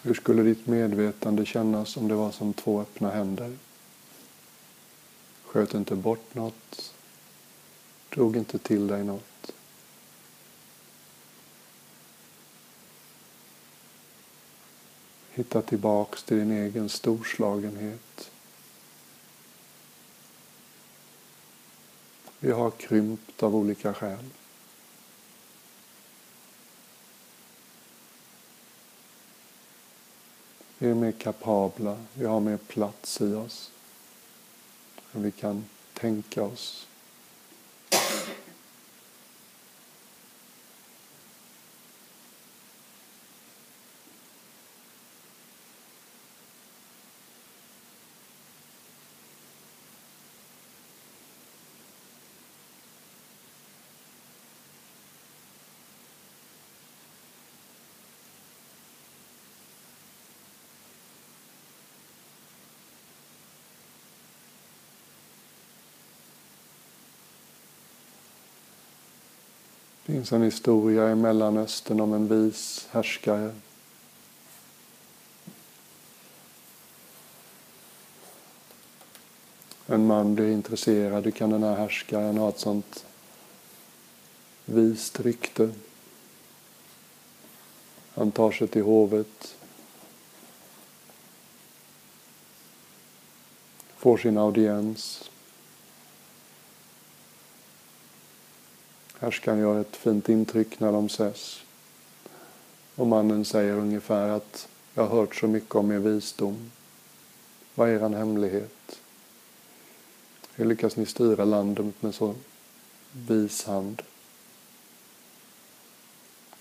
Hur 0.07 0.13
skulle 0.13 0.43
ditt 0.43 0.67
medvetande 0.67 1.45
kännas 1.45 1.97
om 1.97 2.07
det 2.07 2.15
var 2.15 2.31
som 2.31 2.53
två 2.53 2.81
öppna 2.81 3.11
händer? 3.11 3.57
Sköt 5.45 5.73
inte 5.73 5.95
bort 5.95 6.35
något. 6.35 6.93
Drog 8.09 8.37
inte 8.37 8.59
till 8.59 8.87
dig 8.87 9.03
något. 9.03 9.51
Hitta 15.31 15.61
tillbaks 15.61 16.23
till 16.23 16.37
din 16.37 16.51
egen 16.51 16.89
storslagenhet. 16.89 18.31
Vi 22.39 22.51
har 22.51 22.71
krympt 22.71 23.43
av 23.43 23.55
olika 23.55 23.93
skäl. 23.93 24.25
Vi 30.77 30.89
är 30.89 30.93
mer 30.93 31.11
kapabla, 31.11 31.97
vi 32.13 32.25
har 32.25 32.39
mer 32.39 32.57
plats 32.57 33.21
i 33.21 33.33
oss 33.33 33.71
än 35.13 35.23
vi 35.23 35.31
kan 35.31 35.65
tänka 35.93 36.43
oss. 36.43 36.86
Det 70.07 70.13
finns 70.13 70.31
en 70.31 70.41
historia 70.41 71.11
i 71.11 71.15
Mellanöstern 71.15 71.99
om 71.99 72.13
en 72.13 72.27
vis 72.27 72.87
härskare. 72.91 73.53
En 79.87 80.07
man 80.07 80.35
blir 80.35 80.51
intresserad, 80.51 81.23
hur 81.23 81.31
kan 81.31 81.49
den 81.49 81.63
här 81.63 81.75
härskaren 81.75 82.37
ha 82.37 82.49
ett 82.49 82.59
sånt 82.59 83.05
vist 84.65 85.19
rykte? 85.19 85.69
Han 88.13 88.31
tar 88.31 88.51
sig 88.51 88.67
till 88.67 88.83
hovet, 88.83 89.55
får 93.97 94.17
sin 94.17 94.37
audiens. 94.37 95.29
Härskaren 99.19 99.59
gör 99.59 99.81
ett 99.81 99.95
fint 99.95 100.29
intryck 100.29 100.79
när 100.79 100.91
de 100.91 101.05
ses. 101.05 101.63
Och 102.95 103.07
mannen 103.07 103.45
säger 103.45 103.73
ungefär 103.73 104.29
att 104.29 104.67
jag 104.93 105.07
har 105.07 105.17
hört 105.17 105.35
så 105.35 105.47
mycket 105.47 105.75
om 105.75 105.91
er 105.91 105.99
visdom. 105.99 106.71
Vad 107.75 107.89
är 107.89 107.93
er 107.93 108.09
hemlighet? 108.09 108.99
Hur 110.55 110.65
lyckas 110.65 110.95
ni 110.95 111.05
styra 111.05 111.45
landet 111.45 111.85
med 111.99 112.15
så 112.15 112.35
vis 113.11 113.65
hand? 113.65 114.01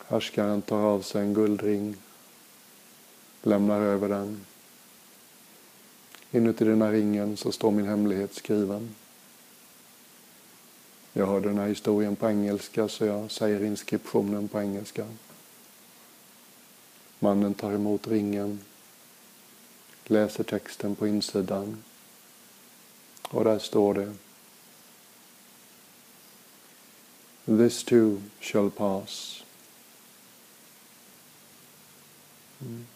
Härskaren 0.09 0.63
tar 0.63 0.79
av 0.79 1.01
sig 1.01 1.23
en 1.23 1.35
guldring, 1.35 1.97
lämnar 3.43 3.81
över 3.81 4.09
den. 4.09 4.47
Inuti 6.31 6.65
den 6.65 6.83
här 6.83 6.93
ringen 6.93 7.37
så 7.37 7.53
står 7.53 7.71
min 7.71 7.87
hemlighet 7.87 8.35
skriven. 8.35 8.95
Jag 11.19 11.27
hörde 11.27 11.49
den 11.49 11.59
här 11.59 11.69
historien 11.69 12.17
på 12.17 12.29
engelska 12.29 12.89
så 12.89 13.05
jag 13.05 13.31
säger 13.31 13.65
inskriptionen 13.65 14.49
på 14.49 14.61
engelska. 14.61 15.07
Mannen 17.19 17.55
tar 17.55 17.73
emot 17.73 18.07
ringen, 18.07 18.61
läser 20.05 20.45
texten 20.45 20.95
på 20.95 21.07
insidan 21.07 21.83
och 23.29 23.45
där 23.45 23.59
står 23.59 23.95
det 23.95 24.15
This 27.45 27.85
too 27.85 28.23
shall 28.41 28.71
pass. 28.71 29.45
Mm. 32.61 32.87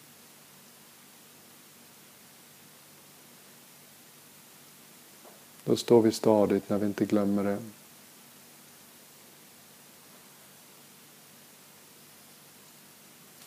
Då 5.64 5.76
står 5.76 6.02
vi 6.02 6.12
stadigt 6.12 6.68
när 6.68 6.78
vi 6.78 6.86
inte 6.86 7.04
glömmer 7.04 7.44
det. 7.44 7.58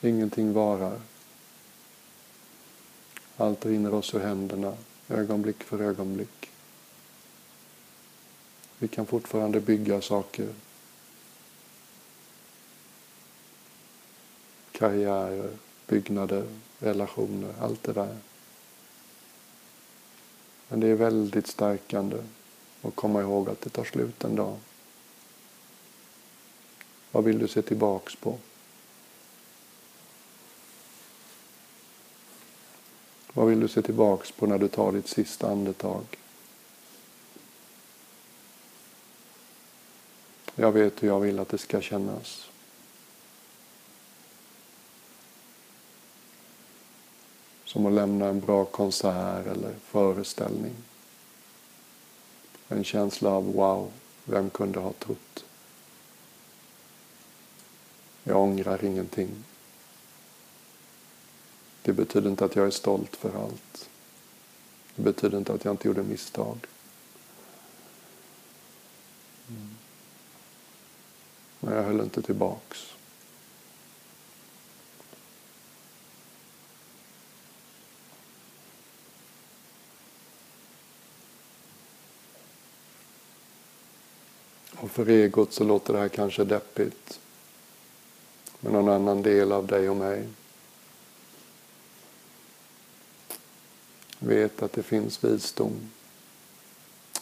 Ingenting 0.03 0.53
varar. 0.53 1.01
Allt 3.37 3.65
rinner 3.65 3.93
oss 3.93 4.13
ur 4.13 4.19
händerna, 4.19 4.77
ögonblick 5.09 5.63
för 5.63 5.81
ögonblick. 5.81 6.49
Vi 8.79 8.87
kan 8.87 9.05
fortfarande 9.05 9.59
bygga 9.59 10.01
saker. 10.01 10.47
Karriärer, 14.71 15.57
byggnader, 15.87 16.47
relationer, 16.79 17.53
allt 17.59 17.83
det 17.83 17.93
där. 17.93 18.17
Men 20.67 20.79
det 20.79 20.87
är 20.87 20.95
väldigt 20.95 21.47
stärkande 21.47 22.17
att 22.81 22.95
komma 22.95 23.21
ihåg 23.21 23.49
att 23.49 23.61
det 23.61 23.69
tar 23.69 23.83
slut 23.83 24.23
en 24.23 24.35
dag. 24.35 24.57
Vad 27.11 27.23
vill 27.23 27.39
du 27.39 27.47
se 27.47 27.61
tillbaks 27.61 28.15
på? 28.15 28.37
Vad 33.33 33.47
vill 33.47 33.59
du 33.59 33.67
se 33.67 33.81
tillbaks 33.81 34.31
på 34.31 34.45
när 34.45 34.57
du 34.57 34.67
tar 34.67 34.91
ditt 34.91 35.07
sista 35.07 35.51
andetag? 35.51 36.03
Jag 40.55 40.71
vet 40.71 41.03
hur 41.03 41.07
jag 41.07 41.19
vill 41.19 41.39
att 41.39 41.49
det 41.49 41.57
ska 41.57 41.81
kännas. 41.81 42.49
Som 47.65 47.85
att 47.85 47.93
lämna 47.93 48.25
en 48.25 48.39
bra 48.39 48.65
konsert 48.65 49.47
eller 49.47 49.73
föreställning. 49.83 50.75
En 52.67 52.83
känsla 52.83 53.29
av 53.29 53.53
wow, 53.53 53.91
vem 54.25 54.49
kunde 54.49 54.79
ha 54.79 54.93
trott? 54.93 55.45
Jag 58.23 58.37
ångrar 58.37 58.83
ingenting. 58.83 59.29
Det 61.83 61.93
betyder 61.93 62.29
inte 62.29 62.45
att 62.45 62.55
jag 62.55 62.67
är 62.67 62.71
stolt 62.71 63.15
för 63.15 63.43
allt. 63.43 63.89
Det 64.95 65.01
betyder 65.01 65.37
inte 65.37 65.53
att 65.53 65.65
jag 65.65 65.73
inte 65.73 65.87
gjorde 65.87 66.03
misstag. 66.03 66.57
Mm. 69.49 69.69
Men 71.59 71.73
jag 71.73 71.83
höll 71.83 72.01
inte 72.01 72.21
tillbaks. 72.21 72.93
Och 84.75 84.91
för 84.91 85.09
egot 85.09 85.53
så 85.53 85.63
låter 85.63 85.93
det 85.93 85.99
här 85.99 86.09
kanske 86.09 86.43
deppigt. 86.43 87.19
Men 88.59 88.73
någon 88.73 88.89
annan 88.89 89.21
del 89.21 89.51
av 89.51 89.67
dig 89.67 89.89
och 89.89 89.95
mig 89.95 90.27
vet 94.25 94.63
att 94.63 94.73
det 94.73 94.83
finns 94.83 95.23
visdom 95.23 95.91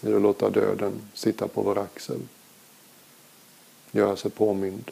i 0.02 0.14
att 0.14 0.22
låta 0.22 0.50
döden 0.50 1.02
sitta 1.14 1.48
på 1.48 1.62
vår 1.62 1.78
axel. 1.78 2.20
Göra 3.92 4.16
sig 4.16 4.32
påmind. 4.32 4.92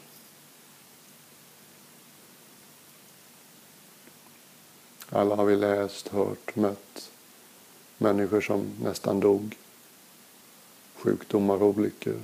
Alla 5.08 5.36
har 5.36 5.44
vi 5.44 5.56
läst, 5.56 6.08
hört, 6.08 6.56
mött 6.56 7.10
människor 7.98 8.40
som 8.40 8.76
nästan 8.82 9.20
dog. 9.20 9.56
Sjukdomar 10.94 11.62
och 11.62 11.68
olyckor. 11.68 12.20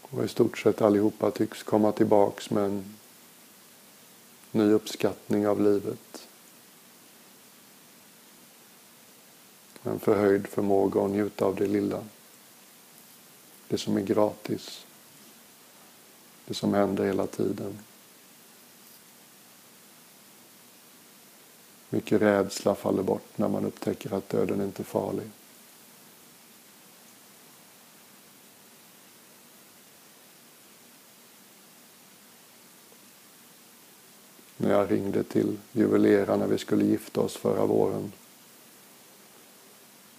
Och 0.00 0.24
i 0.24 0.28
stort 0.28 0.58
sett 0.58 0.82
allihopa 0.82 1.30
tycks 1.30 1.62
komma 1.62 1.92
tillbaks 1.92 2.50
med 2.50 2.64
en 2.64 2.94
ny 4.52 4.72
uppskattning 4.72 5.48
av 5.48 5.60
livet. 5.60 6.28
En 9.82 10.00
förhöjd 10.00 10.46
förmåga 10.46 11.04
att 11.04 11.10
njuta 11.10 11.44
av 11.44 11.56
det 11.56 11.66
lilla. 11.66 12.04
Det 13.68 13.78
som 13.78 13.96
är 13.96 14.00
gratis. 14.00 14.86
Det 16.46 16.54
som 16.54 16.74
händer 16.74 17.04
hela 17.04 17.26
tiden. 17.26 17.78
Mycket 21.90 22.22
rädsla 22.22 22.74
faller 22.74 23.02
bort 23.02 23.38
när 23.38 23.48
man 23.48 23.64
upptäcker 23.64 24.14
att 24.14 24.28
döden 24.28 24.60
inte 24.60 24.82
är 24.82 24.84
farlig. 24.84 25.30
När 34.56 34.69
jag 34.80 34.92
ringde 34.92 35.22
till 35.22 35.58
juveleraren 35.72 36.40
när 36.40 36.46
vi 36.46 36.58
skulle 36.58 36.84
gifta 36.84 37.20
oss 37.20 37.36
förra 37.36 37.66
våren 37.66 38.12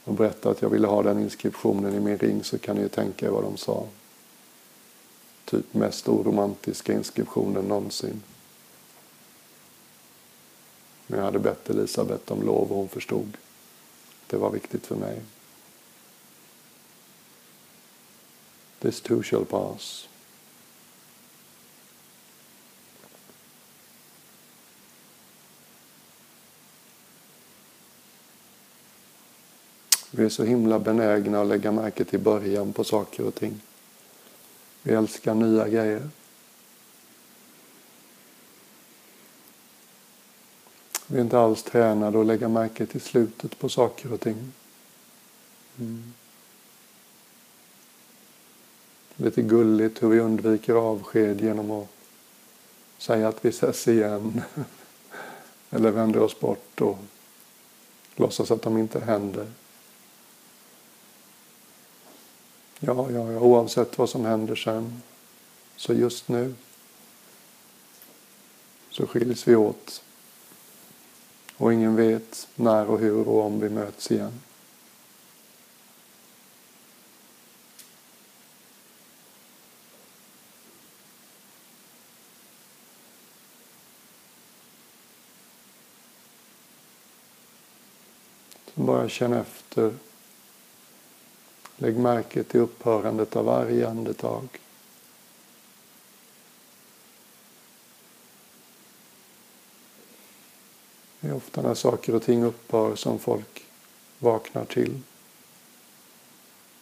och 0.04 0.14
berättade 0.14 0.56
att 0.56 0.62
jag 0.62 0.70
ville 0.70 0.88
ha 0.88 1.04
den 1.04 1.20
inskriptionen 1.20 1.94
i 1.94 2.00
min 2.00 2.18
ring 2.18 2.44
så 2.44 2.58
kan 2.58 2.76
ni 2.76 2.82
ju 2.82 2.90
tänka 2.90 3.26
er 3.26 3.30
vad 3.30 3.44
de 3.44 3.58
sa. 3.58 3.88
Typ 5.46 5.74
mest 5.74 6.08
oromantiska 6.08 6.94
inskriptionen 6.94 7.66
någonsin. 7.66 8.24
Men 11.08 11.20
jag 11.20 11.26
hade 11.26 11.40
bett 11.40 11.70
Elisabet 11.70 12.32
om 12.32 12.44
lov 12.44 12.72
och 12.72 12.78
hon 12.78 12.90
förstod. 12.90 13.38
Det 14.28 14.38
var 14.38 14.50
viktigt 14.50 14.88
för 14.88 14.96
mig. 14.96 15.22
This 18.80 19.02
too 19.02 19.24
shall 19.24 19.46
pass. 19.46 20.08
Vi 30.14 30.26
är 30.26 30.30
så 30.30 30.44
himla 30.44 30.80
benägna 30.80 31.42
att 31.42 31.48
lägga 31.48 31.72
märke 31.72 32.06
till 32.06 32.20
början 32.20 32.74
på 32.74 32.84
saker 32.84 33.26
och 33.26 33.36
ting. 33.36 33.62
Vi 34.84 34.94
älskar 34.94 35.36
nya 35.36 35.68
grejer. 35.68 36.10
Vi 41.08 41.18
är 41.18 41.22
inte 41.22 41.40
alls 41.40 41.64
tränade 41.64 42.20
att 42.20 42.26
lägga 42.26 42.50
märke 42.50 42.86
till 42.86 43.02
slutet 43.02 43.60
på 43.60 43.70
saker 43.70 44.14
och 44.14 44.20
ting. 44.20 44.52
Mm. 45.80 46.14
Lite 49.16 49.42
gulligt 49.42 50.04
hur 50.04 50.10
vi 50.10 50.20
undviker 50.20 50.74
avsked 50.74 51.42
genom 51.42 51.72
att 51.72 51.88
säga 52.98 53.28
att 53.28 53.46
vi 53.46 53.50
ses 53.50 53.88
igen. 53.88 54.42
Eller 55.70 55.92
vänder 55.92 56.20
oss 56.20 56.40
bort 56.40 56.82
och 56.82 56.98
låtsas 58.16 58.52
att 58.52 58.62
de 58.62 58.78
inte 58.78 59.00
händer. 59.00 59.48
Ja, 62.84 63.12
ja, 63.12 63.32
ja, 63.32 63.40
oavsett 63.40 63.98
vad 63.98 64.10
som 64.10 64.26
händer 64.26 64.56
sen. 64.56 65.02
Så 65.76 65.94
just 65.94 66.28
nu 66.28 66.56
så 68.90 69.08
skiljs 69.08 69.48
vi 69.48 69.56
åt. 69.56 70.04
Och 71.58 71.74
ingen 71.74 71.96
vet 71.96 72.48
när 72.56 72.86
och 72.86 73.00
hur 73.00 73.28
och 73.28 73.46
om 73.46 73.60
vi 73.60 73.70
möts 73.70 74.12
igen. 74.12 74.42
Så 88.76 88.82
bara 88.82 89.10
känn 89.10 89.34
efter 89.34 89.94
Lägg 91.82 91.98
märke 91.98 92.44
till 92.44 92.60
upphörandet 92.60 93.36
av 93.36 93.46
varje 93.46 93.90
andetag. 93.90 94.48
Det 101.20 101.28
är 101.28 101.36
ofta 101.36 101.62
när 101.62 101.74
saker 101.74 102.16
och 102.16 102.24
ting 102.24 102.44
upphör 102.44 102.96
som 102.96 103.20
folk 103.20 103.64
vaknar 104.20 104.66
till. 104.66 105.02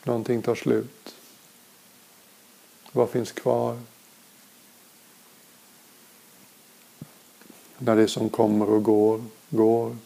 Någonting 0.04 0.42
tar 0.42 0.56
slut. 0.56 1.16
Vad 2.92 3.10
finns 3.10 3.32
kvar? 3.32 3.80
När 7.78 7.96
det 7.96 8.08
som 8.08 8.30
kommer 8.30 8.70
och 8.70 8.84
går, 8.84 9.24
går. 9.50 9.98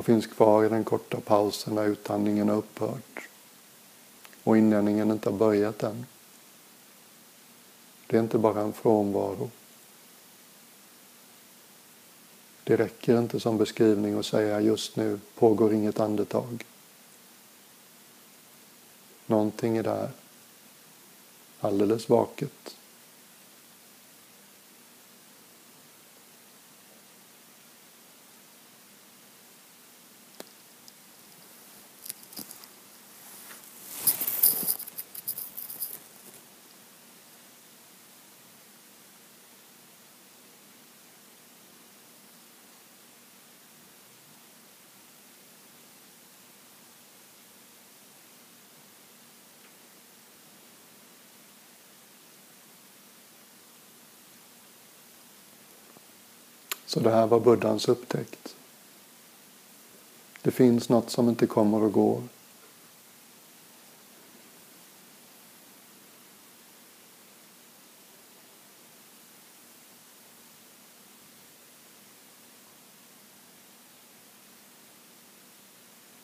Och 0.00 0.06
finns 0.06 0.26
kvar 0.26 0.64
i 0.64 0.68
den 0.68 0.84
korta 0.84 1.20
pausen 1.20 1.74
när 1.74 1.86
utandningen 1.86 2.48
har 2.48 2.56
upphört 2.56 3.28
och 4.44 4.58
inandningen 4.58 5.10
inte 5.10 5.30
har 5.30 5.36
börjat 5.36 5.82
än? 5.82 6.06
Det 8.06 8.16
är 8.16 8.20
inte 8.20 8.38
bara 8.38 8.60
en 8.60 8.72
frånvaro. 8.72 9.50
Det 12.64 12.76
räcker 12.76 13.18
inte 13.18 13.40
som 13.40 13.58
beskrivning 13.58 14.18
att 14.18 14.26
säga 14.26 14.60
just 14.60 14.96
nu 14.96 15.20
pågår 15.34 15.74
inget 15.74 16.00
andetag. 16.00 16.64
Någonting 19.26 19.76
är 19.76 19.82
där, 19.82 20.10
alldeles 21.60 22.08
vaket. 22.08 22.76
Så 56.90 57.00
det 57.00 57.10
här 57.10 57.26
var 57.26 57.40
buddhans 57.40 57.88
upptäckt. 57.88 58.56
Det 60.42 60.50
finns 60.50 60.88
något 60.88 61.10
som 61.10 61.28
inte 61.28 61.46
kommer 61.46 61.82
och 61.82 61.92
går. 61.92 62.22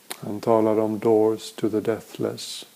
Han 0.09 0.41
talade 0.41 0.81
om 0.81 0.99
doors 0.99 1.53
to 1.53 1.71
the 1.71 1.81
deathless. 1.81 2.67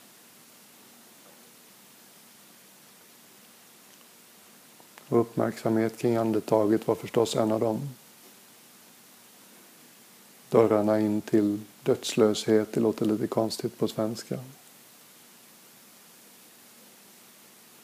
Och 5.10 5.20
uppmärksamhet 5.20 5.98
kring 5.98 6.16
andetaget 6.16 6.86
var 6.86 6.94
förstås 6.94 7.36
en 7.36 7.52
av 7.52 7.60
dem. 7.60 7.80
Dörrarna 10.48 11.00
in 11.00 11.20
till 11.20 11.60
dödslöshet, 11.82 12.72
det 12.72 12.80
låter 12.80 13.06
lite 13.06 13.26
konstigt 13.26 13.78
på 13.78 13.88
svenska. 13.88 14.38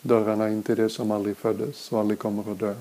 Dörrarna 0.02 0.48
in 0.48 0.62
till 0.62 0.76
det 0.76 0.88
som 0.88 1.10
aldrig 1.10 1.36
föddes 1.36 1.92
och 1.92 2.00
aldrig 2.00 2.18
kommer 2.18 2.52
att 2.52 2.58
dö. 2.58 2.74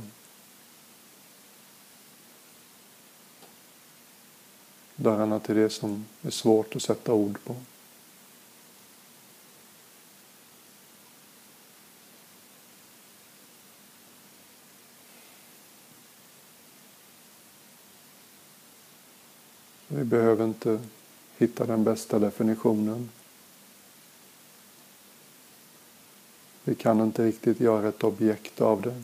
dörrarna 4.95 5.39
till 5.39 5.55
det 5.55 5.69
som 5.69 6.05
är 6.21 6.29
svårt 6.29 6.75
att 6.75 6.81
sätta 6.81 7.13
ord 7.13 7.37
på. 7.43 7.55
Vi 20.05 20.09
behöver 20.09 20.45
inte 20.45 20.79
hitta 21.37 21.65
den 21.65 21.83
bästa 21.83 22.19
definitionen. 22.19 23.09
Vi 26.63 26.75
kan 26.75 27.01
inte 27.01 27.25
riktigt 27.25 27.59
göra 27.59 27.87
ett 27.87 28.03
objekt 28.03 28.61
av 28.61 28.81
det. 28.81 29.03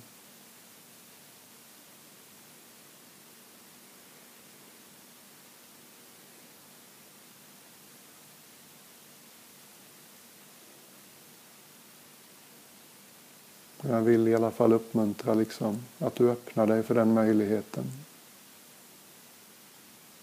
Jag 13.81 14.01
vill 14.01 14.27
i 14.27 14.35
alla 14.35 14.51
fall 14.51 14.73
uppmuntra 14.73 15.33
liksom 15.33 15.83
att 15.99 16.15
du 16.15 16.29
öppnar 16.29 16.67
dig 16.67 16.83
för 16.83 16.95
den 16.95 17.13
möjligheten. 17.13 17.83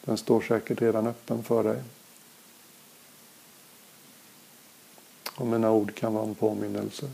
Den 0.09 0.17
står 0.17 0.41
säkert 0.41 0.83
redan 0.83 1.07
öppen 1.07 1.43
för 1.43 1.65
dig. 1.65 1.83
Och 5.35 5.47
mina 5.47 5.71
ord 5.71 5.95
kan 5.95 6.15
vara 6.15 6.25
en 6.25 6.35
påminnelse. 6.35 7.11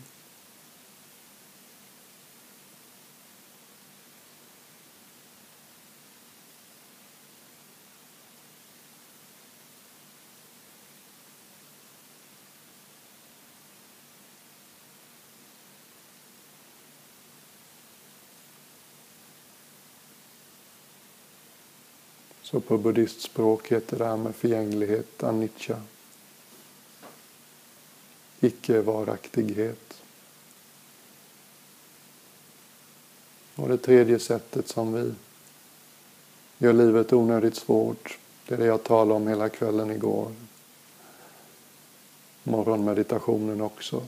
Så 22.54 22.60
på 22.60 22.78
buddhistspråk 22.78 23.72
heter 23.72 23.98
det 23.98 24.04
här 24.04 24.16
med 24.16 24.34
förgänglighet 24.34 25.22
anicca. 25.22 25.80
Icke-varaktighet. 28.40 30.02
Och 33.54 33.68
det 33.68 33.78
tredje 33.78 34.18
sättet 34.18 34.68
som 34.68 34.92
vi 34.92 35.14
gör 36.58 36.72
livet 36.72 37.12
onödigt 37.12 37.56
svårt, 37.56 38.18
det 38.46 38.54
är 38.54 38.58
det 38.58 38.66
jag 38.66 38.84
talade 38.84 39.14
om 39.14 39.28
hela 39.28 39.48
kvällen 39.48 39.90
igår. 39.90 40.32
Morgonmeditationen 42.42 43.60
också. 43.60 44.02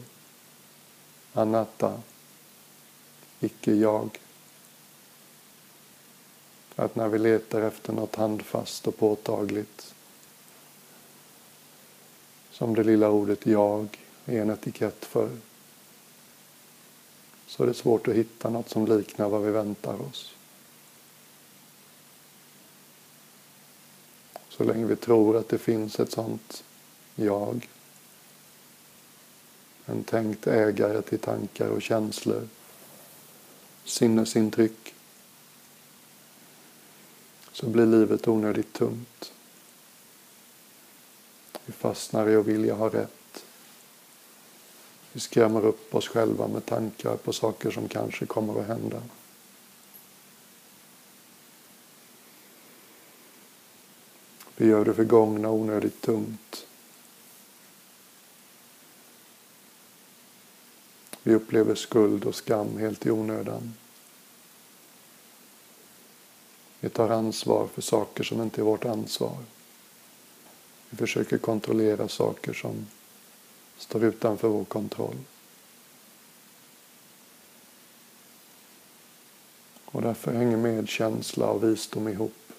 Anatta, 1.32 2.00
icke-jag. 3.40 4.18
Att 6.76 6.96
när 6.96 7.08
vi 7.08 7.18
letar 7.18 7.62
efter 7.62 7.92
något 7.92 8.16
handfast 8.16 8.86
och 8.86 8.96
påtagligt 8.96 9.94
som 12.50 12.74
det 12.74 12.82
lilla 12.82 13.10
ordet 13.10 13.46
jag 13.46 13.98
är 14.24 14.42
en 14.42 14.50
etikett 14.50 15.04
för 15.04 15.30
så 17.46 17.62
är 17.62 17.66
det 17.66 17.74
svårt 17.74 18.08
att 18.08 18.14
hitta 18.14 18.50
något 18.50 18.68
som 18.68 18.86
liknar 18.86 19.28
vad 19.28 19.42
vi 19.42 19.50
väntar 19.50 20.02
oss. 20.02 20.34
Så 24.48 24.64
länge 24.64 24.84
vi 24.84 24.96
tror 24.96 25.36
att 25.36 25.48
det 25.48 25.58
finns 25.58 26.00
ett 26.00 26.12
sånt 26.12 26.64
jag, 27.14 27.68
en 29.86 30.04
tänkt 30.04 30.46
ägare 30.46 31.02
till 31.02 31.18
tankar 31.18 31.68
och 31.68 31.82
känslor, 31.82 32.48
sinnesintryck, 33.84 34.94
så 37.56 37.66
blir 37.66 37.86
livet 37.86 38.28
onödigt 38.28 38.72
tungt. 38.72 39.32
Vi 41.66 41.72
fastnar 41.72 42.28
i 42.28 42.36
att 42.36 42.46
vilja 42.46 42.74
ha 42.74 42.88
rätt. 42.88 43.44
Vi 45.12 45.20
skrämmer 45.20 45.64
upp 45.64 45.94
oss 45.94 46.08
själva 46.08 46.48
med 46.48 46.66
tankar 46.66 47.16
på 47.16 47.32
saker 47.32 47.70
som 47.70 47.88
kanske 47.88 48.26
kommer 48.26 48.60
att 48.60 48.66
hända. 48.66 49.02
Vi 54.56 54.66
gör 54.66 54.84
det 54.84 54.94
förgångna 54.94 55.50
onödigt 55.50 56.00
tungt. 56.00 56.66
Vi 61.22 61.34
upplever 61.34 61.74
skuld 61.74 62.24
och 62.24 62.34
skam 62.34 62.78
helt 62.78 63.06
i 63.06 63.10
onödan. 63.10 63.74
Vi 66.86 66.90
tar 66.90 67.08
ansvar 67.08 67.66
för 67.66 67.82
saker 67.82 68.24
som 68.24 68.42
inte 68.42 68.60
är 68.60 68.64
vårt 68.64 68.84
ansvar. 68.84 69.36
Vi 70.90 70.96
försöker 70.96 71.38
kontrollera 71.38 72.08
saker 72.08 72.52
som 72.52 72.86
står 73.78 74.04
utanför 74.04 74.48
vår 74.48 74.64
kontroll. 74.64 75.16
Och 79.84 80.02
därför 80.02 80.32
hänger 80.32 80.56
medkänsla 80.56 81.46
och 81.46 81.64
visdom 81.64 82.08
ihop. 82.08 82.52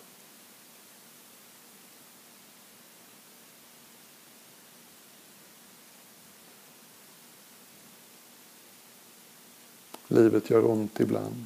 Livet 10.08 10.50
gör 10.50 10.66
ont 10.66 11.00
ibland. 11.00 11.46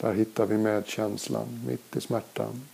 Där 0.00 0.14
hittar 0.14 0.46
vi 0.46 0.58
medkänslan 0.58 1.64
mitt 1.66 1.96
i 1.96 2.00
smärtan. 2.00 2.68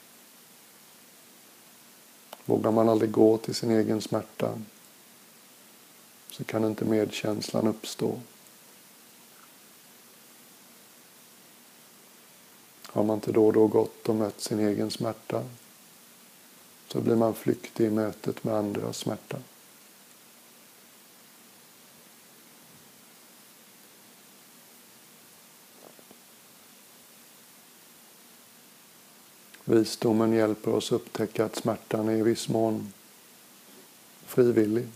Vågar 2.45 2.71
man 2.71 2.89
aldrig 2.89 3.11
gå 3.11 3.39
till 3.39 3.55
sin 3.55 3.71
egen 3.71 4.01
smärta 4.01 4.59
så 6.31 6.45
kan 6.45 6.65
inte 6.65 6.85
medkänslan 6.85 7.67
uppstå. 7.67 8.21
Har 12.87 13.05
man 13.05 13.15
inte 13.15 13.33
då 13.33 13.47
och 13.47 13.53
då 13.53 13.67
gått 13.67 14.09
och 14.09 14.15
mött 14.15 14.41
sin 14.41 14.61
egen 14.61 14.91
smärta 14.91 15.45
så 16.89 17.01
blir 17.01 17.17
man 17.17 17.35
flyktig 17.35 17.87
i 17.87 17.91
mötet 17.91 18.45
med 18.45 18.55
andras 18.55 18.97
smärta. 18.97 19.39
Visdomen 29.69 30.33
hjälper 30.33 30.75
oss 30.75 30.93
upptäcka 30.93 31.45
att 31.45 31.57
smärtan 31.57 32.09
är 32.09 32.17
i 32.17 32.23
viss 32.23 32.49
mån 32.49 32.93
frivillig. 34.27 34.89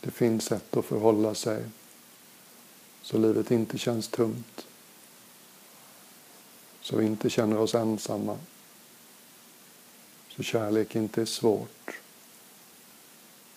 Det 0.00 0.10
finns 0.10 0.44
sätt 0.44 0.76
att 0.76 0.84
förhålla 0.84 1.34
sig 1.34 1.64
så 3.02 3.18
livet 3.18 3.50
inte 3.50 3.78
känns 3.78 4.08
tungt. 4.08 4.66
Så 6.80 6.96
vi 6.96 7.06
inte 7.06 7.30
känner 7.30 7.58
oss 7.58 7.74
ensamma. 7.74 8.38
Så 10.28 10.42
kärlek 10.42 10.96
inte 10.96 11.20
är 11.20 11.26
svårt. 11.26 12.00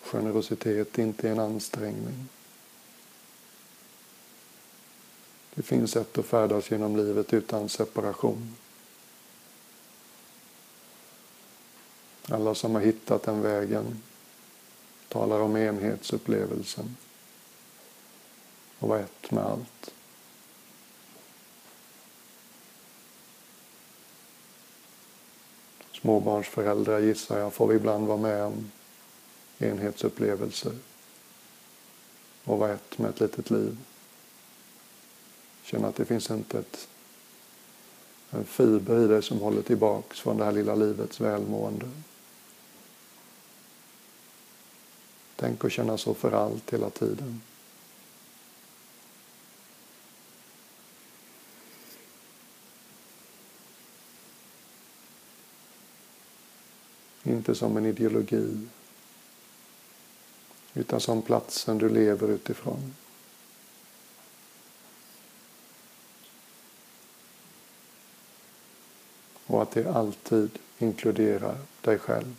Generositet 0.01 0.97
inte 0.97 1.27
är 1.27 1.31
en 1.31 1.39
ansträngning. 1.39 2.29
Det 5.55 5.63
finns 5.63 5.91
sätt 5.91 6.17
att 6.17 6.25
färdas 6.25 6.71
genom 6.71 6.97
livet 6.97 7.33
utan 7.33 7.69
separation. 7.69 8.55
Alla 12.29 12.55
som 12.55 12.75
har 12.75 12.81
hittat 12.81 13.23
den 13.23 13.41
vägen 13.41 14.01
talar 15.07 15.39
om 15.39 15.57
enhetsupplevelsen 15.57 16.97
och 18.79 18.89
vara 18.89 18.99
ett 18.99 19.31
med 19.31 19.43
allt. 19.43 19.91
Småbarnsföräldrar 25.91 26.99
gissar 26.99 27.39
jag 27.39 27.53
får 27.53 27.67
vi 27.67 27.75
ibland 27.75 28.07
vara 28.07 28.17
med 28.17 28.43
om 28.43 28.71
enhetsupplevelser 29.57 30.73
och 32.43 32.59
vara 32.59 32.73
ett 32.73 32.97
med 32.97 33.09
ett 33.09 33.19
litet 33.19 33.49
liv. 33.49 33.77
Känna 35.63 35.87
att 35.87 35.95
det 35.95 36.05
finns 36.05 36.31
inte 36.31 36.59
ett, 36.59 36.87
en 38.29 38.45
fiber 38.45 39.03
i 39.03 39.07
dig 39.07 39.23
som 39.23 39.39
håller 39.39 39.61
tillbaks 39.61 40.19
från 40.19 40.37
det 40.37 40.45
här 40.45 40.51
lilla 40.51 40.75
livets 40.75 41.21
välmående. 41.21 41.89
Tänk 45.39 45.65
att 45.65 45.71
känna 45.71 45.97
så 45.97 46.13
för 46.13 46.31
allt 46.31 46.73
hela 46.73 46.89
tiden. 46.89 47.41
Inte 57.23 57.55
som 57.55 57.77
en 57.77 57.85
ideologi. 57.85 58.67
Utan 60.73 60.99
som 60.99 61.21
platsen 61.21 61.77
du 61.77 61.89
lever 61.89 62.27
utifrån. 62.27 62.95
Och 69.45 69.61
att 69.61 69.71
det 69.71 69.95
alltid 69.95 70.49
inkluderar 70.79 71.57
dig 71.81 71.99
själv. 71.99 72.35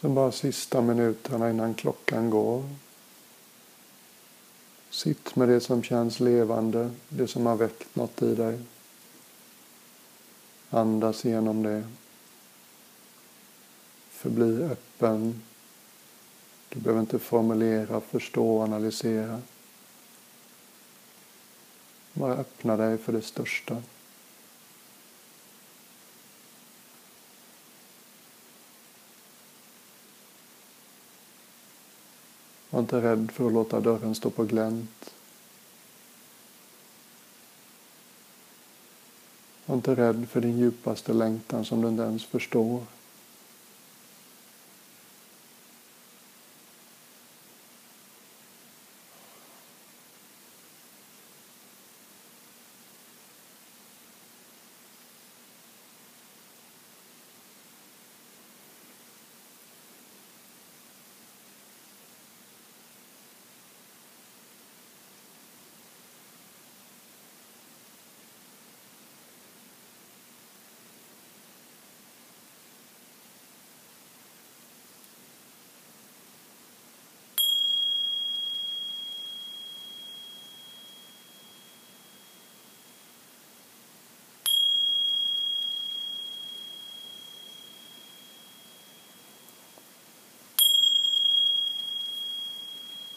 Så 0.00 0.08
bara 0.08 0.32
sista 0.32 0.80
minuterna 0.80 1.50
innan 1.50 1.74
klockan 1.74 2.30
går. 2.30 2.64
Sitt 4.90 5.36
med 5.36 5.48
det 5.48 5.60
som 5.60 5.82
känns 5.82 6.20
levande, 6.20 6.90
det 7.08 7.28
som 7.28 7.46
har 7.46 7.56
väckt 7.56 7.96
något 7.96 8.22
i 8.22 8.34
dig. 8.34 8.58
Andas 10.70 11.24
igenom 11.24 11.62
det. 11.62 11.84
Förbli 14.10 14.62
öppen. 14.62 15.42
Du 16.68 16.80
behöver 16.80 17.00
inte 17.00 17.18
formulera, 17.18 18.00
förstå, 18.00 18.62
analysera. 18.62 19.42
Bara 22.12 22.34
öppna 22.34 22.76
dig 22.76 22.98
för 22.98 23.12
det 23.12 23.22
största. 23.22 23.82
Var 32.76 32.80
inte 32.80 33.00
rädd 33.00 33.30
för 33.32 33.46
att 33.46 33.52
låta 33.52 33.80
dörren 33.80 34.14
stå 34.14 34.30
på 34.30 34.44
glänt. 34.44 35.14
Var 39.66 39.76
inte 39.76 39.94
rädd 39.94 40.28
för 40.30 40.40
din 40.40 40.58
djupaste 40.58 41.12
längtan 41.12 41.64
som 41.64 41.82
du 41.82 41.88
inte 41.88 42.02
ens 42.02 42.24
förstår. 42.24 42.82